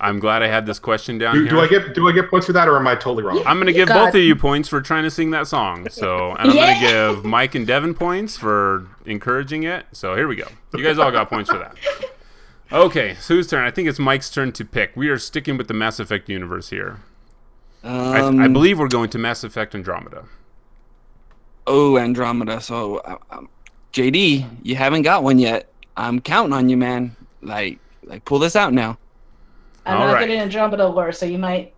[0.00, 1.50] I'm glad I had this question down Do, here.
[1.50, 3.42] do I get do I get points for that, or am I totally wrong?
[3.46, 5.88] I'm gonna give got both of you points for trying to sing that song.
[5.90, 6.74] So, and I'm Yeah.
[6.74, 6.80] gonna
[7.14, 9.86] give Mike and Devin points for encouraging it.
[9.92, 10.46] So here we go.
[10.72, 11.74] You guys all got points for that.
[12.70, 13.64] Okay, so whose turn?
[13.64, 14.92] I think it's Mike's turn to pick.
[14.94, 16.98] We are sticking with the Mass Effect universe here.
[17.82, 20.24] I, Um, I believe we're going to Mass Effect Andromeda.
[21.66, 22.60] Oh, Andromeda.
[22.60, 23.48] So, uh, um,
[23.92, 25.70] JD, you haven't got one yet.
[25.96, 27.16] I'm counting on you, man.
[27.40, 28.98] Like, like, pull this out now.
[29.88, 30.26] I'm All not right.
[30.26, 31.72] good in Andromeda lore, so you might.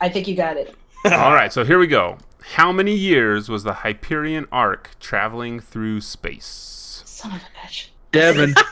[0.00, 0.74] I think you got it.
[1.04, 2.16] all right, so here we go.
[2.54, 7.02] How many years was the Hyperion Ark traveling through space?
[7.04, 7.88] Son of a bitch.
[8.12, 8.54] Devin.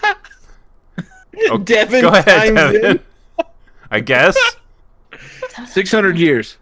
[1.50, 2.80] Oh, Devin Go ahead, chimes in.
[2.80, 3.00] Devin.
[3.90, 4.38] I guess.
[5.66, 6.56] 600 years.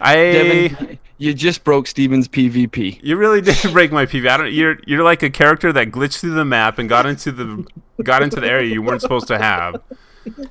[0.00, 0.14] I.
[0.14, 2.98] Devin, you just broke Steven's PvP.
[3.00, 4.28] You really did break my PvP.
[4.28, 7.30] I don't, you're you're like a character that glitched through the map and got into
[7.30, 7.64] the
[8.02, 9.80] got into the area you weren't supposed to have.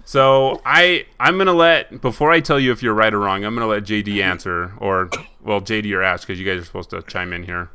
[0.06, 3.44] So I I'm gonna let before I tell you if you're right or wrong.
[3.44, 5.10] I'm gonna let JD answer or
[5.42, 7.70] well JD or Ash because you guys are supposed to chime in here.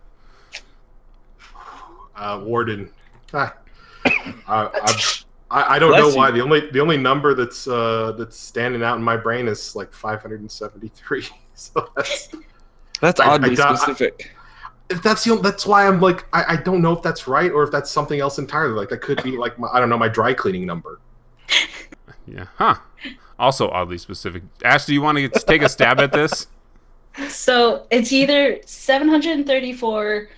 [2.16, 2.90] Uh, Warden.
[3.32, 3.54] Ah.
[4.46, 5.02] Uh, I,
[5.50, 6.16] I, I don't Bless know you.
[6.16, 6.30] why.
[6.30, 9.92] The only the only number that's uh, that's standing out in my brain is like
[9.92, 11.26] 573.
[11.58, 12.28] So that's
[13.00, 14.32] That's I- I oddly doubt- I- specific.
[14.90, 17.50] if that's the only, that's why I'm like I, I don't know if that's right
[17.50, 18.74] or if that's something else entirely.
[18.74, 21.00] Like that could be like my, I don't know my dry cleaning number.
[22.28, 22.46] Yeah.
[22.56, 22.74] Huh.
[23.38, 24.42] Also oddly specific.
[24.64, 26.48] Ash, do you want to take a stab at this?
[27.28, 30.28] So it's either 734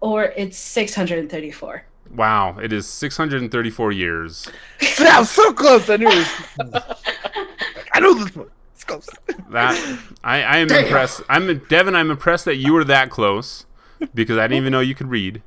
[0.00, 1.84] or it's 634.
[2.14, 4.48] Wow, it is 634 years.
[4.98, 5.90] Yeah, so close.
[5.90, 6.82] I knew it was.
[7.92, 8.48] I know this one.
[8.88, 9.08] It's close.
[9.50, 10.84] That I, I am Damn.
[10.84, 11.22] impressed.
[11.28, 11.94] I'm Devin.
[11.94, 13.66] I'm impressed that you were that close
[14.14, 15.42] because I didn't even know you could read.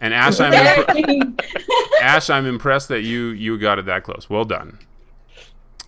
[0.00, 1.40] And Ash, I'm impre-
[2.02, 4.28] Ash, I'm impressed that you you got it that close.
[4.28, 4.78] Well done.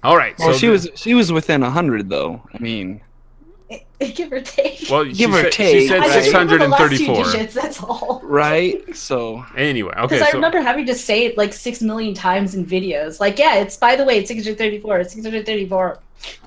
[0.02, 0.38] All right.
[0.38, 2.42] Well, so she the- was she was within hundred though.
[2.54, 3.00] I mean,
[4.14, 4.86] Give or take.
[4.90, 7.32] Well, she Give or said, She take, said I just remember the last two 634.
[7.32, 8.20] digits, that's all.
[8.22, 8.82] Right.
[8.96, 10.02] So Anyway, okay.
[10.02, 10.28] Because okay.
[10.28, 13.18] I So, remember having to say it like six million times in videos.
[13.20, 14.98] Like, yeah, it's by the way, it's 634.
[15.00, 15.98] It's 634.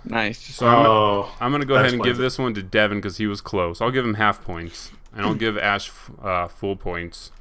[0.05, 0.39] nice.
[0.39, 2.21] so I'm, oh, I'm going to go ahead and give it.
[2.21, 3.81] this one to Devin because he was close.
[3.81, 5.91] I'll give him half points, and I'll give Ash
[6.21, 7.31] uh, full points.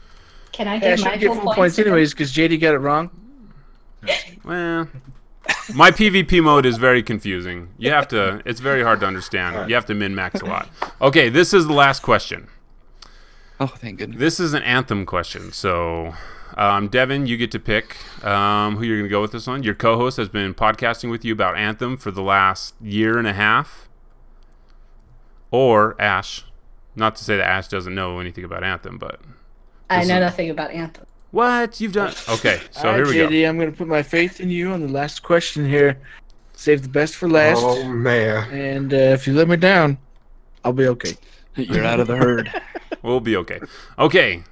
[0.53, 1.89] Can I Yeah, I give should my get full full points to him?
[1.89, 3.11] anyways because JD got it wrong.
[4.45, 4.89] Well,
[5.75, 7.69] my PvP mode is very confusing.
[7.79, 9.69] You have to, it's very hard to understand.
[9.69, 10.69] You have to min max a lot.
[11.01, 12.49] Okay, this is the last question.
[13.61, 14.19] Oh, thank goodness.
[14.19, 15.53] This is an anthem question.
[15.53, 16.15] So,
[16.57, 19.63] um, Devin, you get to pick um, who you're going to go with this one.
[19.63, 23.27] Your co host has been podcasting with you about Anthem for the last year and
[23.27, 23.89] a half.
[25.51, 26.45] Or Ash.
[26.95, 29.21] Not to say that Ash doesn't know anything about Anthem, but.
[29.89, 31.07] I know is- nothing about Anthem.
[31.39, 31.81] What?
[31.81, 32.13] You've done.
[32.29, 33.29] Okay, so All here right, we go.
[33.29, 35.97] JD, I'm going to put my faith in you on the last question here.
[36.55, 37.61] Save the best for last.
[37.63, 38.51] oh man.
[38.51, 39.99] And uh, if you let me down,
[40.65, 41.15] I'll be okay.
[41.55, 42.51] You're out of the herd.
[43.03, 43.61] We'll be okay.
[44.01, 44.43] Okay.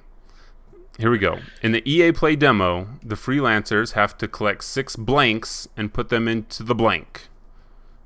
[0.97, 1.39] Here we go.
[1.61, 6.29] In the EA Play demo, the freelancers have to collect six blanks and put them
[6.29, 7.27] into the blank.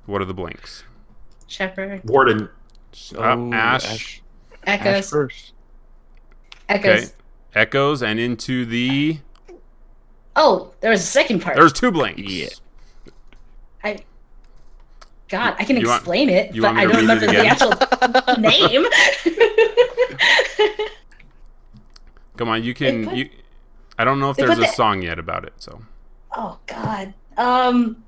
[0.07, 0.83] What are the blanks?
[1.45, 2.49] Shepherd, Warden.
[3.15, 3.85] Uh, Ash.
[3.85, 4.21] Ash
[4.65, 5.53] Echoes, first.
[6.67, 7.03] Echoes.
[7.03, 7.11] Okay.
[7.53, 9.19] Echoes and into the.
[10.35, 11.55] Oh, there was a second part.
[11.57, 12.21] There's two blanks.
[12.21, 12.47] Yeah.
[13.83, 13.99] I.
[15.27, 17.23] God, I can You want- explain it, you but want me I to don't read
[17.23, 18.85] it remember the actual name.
[22.37, 23.05] Come on, you can.
[23.07, 23.29] put- you.
[23.97, 25.81] I don't know if there's a the- song yet about it, so.
[26.35, 27.13] oh God.
[27.37, 28.03] Um.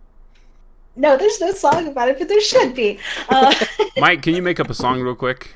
[0.95, 2.99] No, there's no song about it, but there should be.
[3.27, 3.53] Uh,
[3.97, 5.55] Mike, can you make up a song real quick?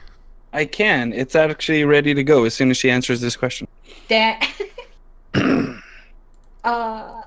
[0.54, 1.14] I can.
[1.14, 3.68] It's actually ready to go as soon as she answers this question.
[4.10, 4.50] that.
[6.64, 7.22] uh.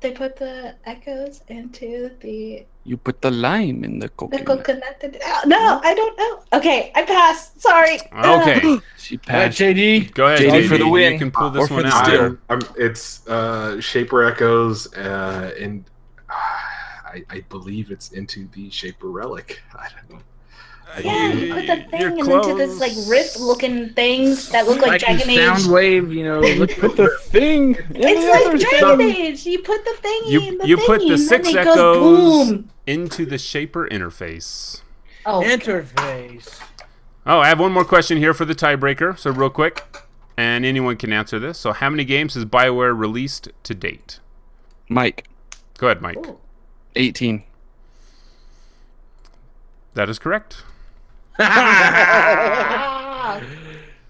[0.00, 4.40] They put the echoes into the You put the lime in the coconut.
[4.40, 5.00] the coconut.
[5.00, 5.22] coconut.
[5.24, 6.42] Oh, no, I don't know.
[6.52, 7.60] Okay, I passed.
[7.62, 7.98] Sorry.
[8.12, 8.60] Okay.
[8.98, 9.58] She All right, passed.
[9.58, 10.12] JD.
[10.12, 10.68] Go ahead, JD JD.
[10.68, 11.14] for the win.
[11.14, 12.04] You can pull Or this for one the out.
[12.06, 12.20] steal.
[12.24, 15.82] I'm, I'm, it's uh, Shaper Echoes, uh, and
[16.28, 19.60] uh, I, I believe it's into the Shaper Relic.
[19.74, 20.22] I don't know.
[20.94, 24.88] I Yeah, you put the thing and into this like rift-looking things that look like,
[24.92, 25.38] Like Dragon Age.
[25.38, 26.40] sound wave, you know.
[26.40, 27.74] Look, Put the thing.
[27.90, 29.00] It's the like other Dragon stuff.
[29.00, 29.46] Age.
[29.46, 31.74] You put the thingy You- in the you put thingy, the and six it echoes-
[31.74, 32.70] goes boom.
[32.86, 34.82] Into the Shaper interface.
[35.26, 36.60] Oh, interface.
[37.26, 39.18] Oh, I have one more question here for the tiebreaker.
[39.18, 39.84] So real quick,
[40.36, 41.58] and anyone can answer this.
[41.58, 44.20] So, how many games has Bioware released to date?
[44.88, 45.26] Mike,
[45.78, 46.16] Go ahead, Mike.
[46.18, 46.38] Ooh.
[46.94, 47.42] 18.
[49.94, 50.62] That is correct.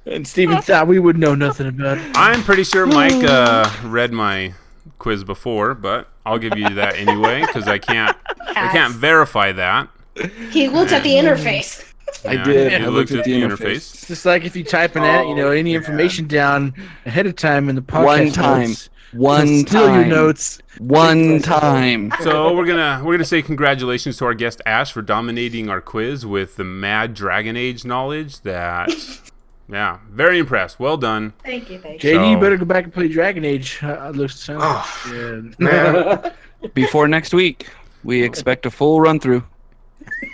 [0.08, 2.04] And Steven thought we would know nothing about it.
[2.14, 4.54] I'm pretty sure Mike uh, read my
[5.00, 8.16] quiz before, but I'll give you that anyway because I can't
[8.50, 9.88] I can't verify that.
[10.50, 11.92] he looked at the interface.
[12.24, 12.72] I did.
[12.72, 13.58] I I looked looked at at the the interface.
[13.58, 13.94] interface.
[13.94, 16.72] It's just like if you type in it, you know, any information down
[17.04, 18.68] ahead of time in the podcast One time.
[18.68, 20.08] notes, One it'll steal your time.
[20.08, 20.58] notes.
[20.78, 22.12] One time.
[22.22, 26.26] So we're gonna we're gonna say congratulations to our guest Ash for dominating our quiz
[26.26, 28.40] with the mad Dragon Age knowledge.
[28.42, 28.90] That
[29.68, 30.78] yeah, very impressed.
[30.80, 31.32] Well done.
[31.44, 32.18] Thank you, thank you.
[32.18, 33.78] JD, you better go back and play Dragon Age.
[33.82, 35.42] Uh, looks sounds Oh, yeah.
[35.58, 36.32] man.
[36.74, 37.68] Before next week,
[38.04, 39.44] we expect a full run through.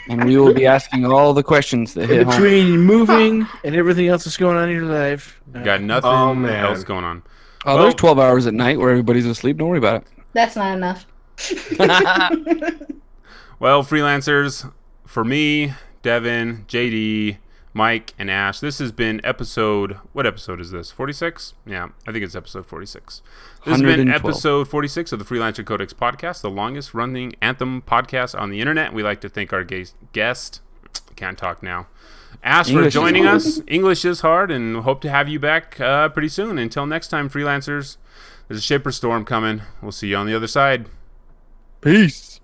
[0.08, 2.32] And we will be asking all the questions that hit home.
[2.34, 5.40] Between moving and everything else that's going on in your life.
[5.54, 7.22] uh, Got nothing Oh, else going on.
[7.64, 9.56] Oh, Well- there's 12 hours at night where everybody's asleep.
[9.58, 10.08] Don't worry about it.
[10.32, 11.06] That's not enough.
[13.58, 14.72] Well, freelancers,
[15.06, 17.36] for me, Devin, JD,
[17.72, 19.98] Mike, and Ash, this has been episode.
[20.12, 20.90] What episode is this?
[20.90, 21.54] 46?
[21.64, 23.22] Yeah, I think it's episode 46.
[23.64, 28.36] This has been episode 46 of the Freelancer Codex podcast, the longest running Anthem podcast
[28.36, 28.92] on the internet.
[28.92, 30.60] We like to thank our guest.
[31.14, 31.86] Can't talk now.
[32.44, 33.60] Ash for English is joining us.
[33.68, 36.58] English is hard, and hope to have you back uh, pretty soon.
[36.58, 37.98] Until next time, freelancers,
[38.48, 39.62] there's a Shaper Storm coming.
[39.80, 40.86] We'll see you on the other side.
[41.80, 42.40] Peace.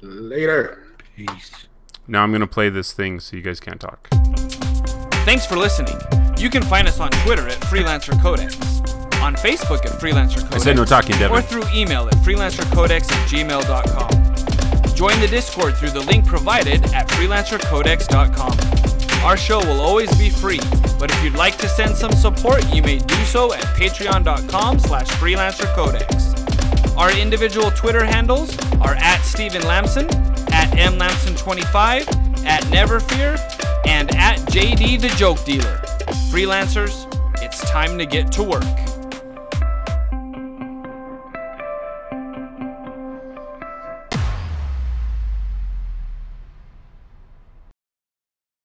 [0.00, 0.84] Later.
[1.16, 1.66] Peace.
[2.06, 4.08] Now I'm going to play this thing so you guys can't talk.
[5.24, 5.98] Thanks for listening.
[6.38, 8.54] You can find us on Twitter at Freelancer Codex,
[9.20, 11.36] on Facebook at Freelancer Codex, I said no talking, Devin.
[11.36, 14.25] or through email at freelancercodex at gmail.com.
[14.96, 19.24] Join the Discord through the link provided at freelancercodex.com.
[19.26, 20.58] Our show will always be free,
[20.98, 25.08] but if you'd like to send some support, you may do so at patreon.com slash
[25.08, 26.96] freelancercodex.
[26.96, 30.06] Our individual Twitter handles are at Steven Lamson,
[30.50, 33.36] at mlamson25, at Neverfear,
[33.86, 35.76] and at JD the Joke Dealer.
[36.30, 37.04] Freelancers,
[37.42, 38.64] it's time to get to work.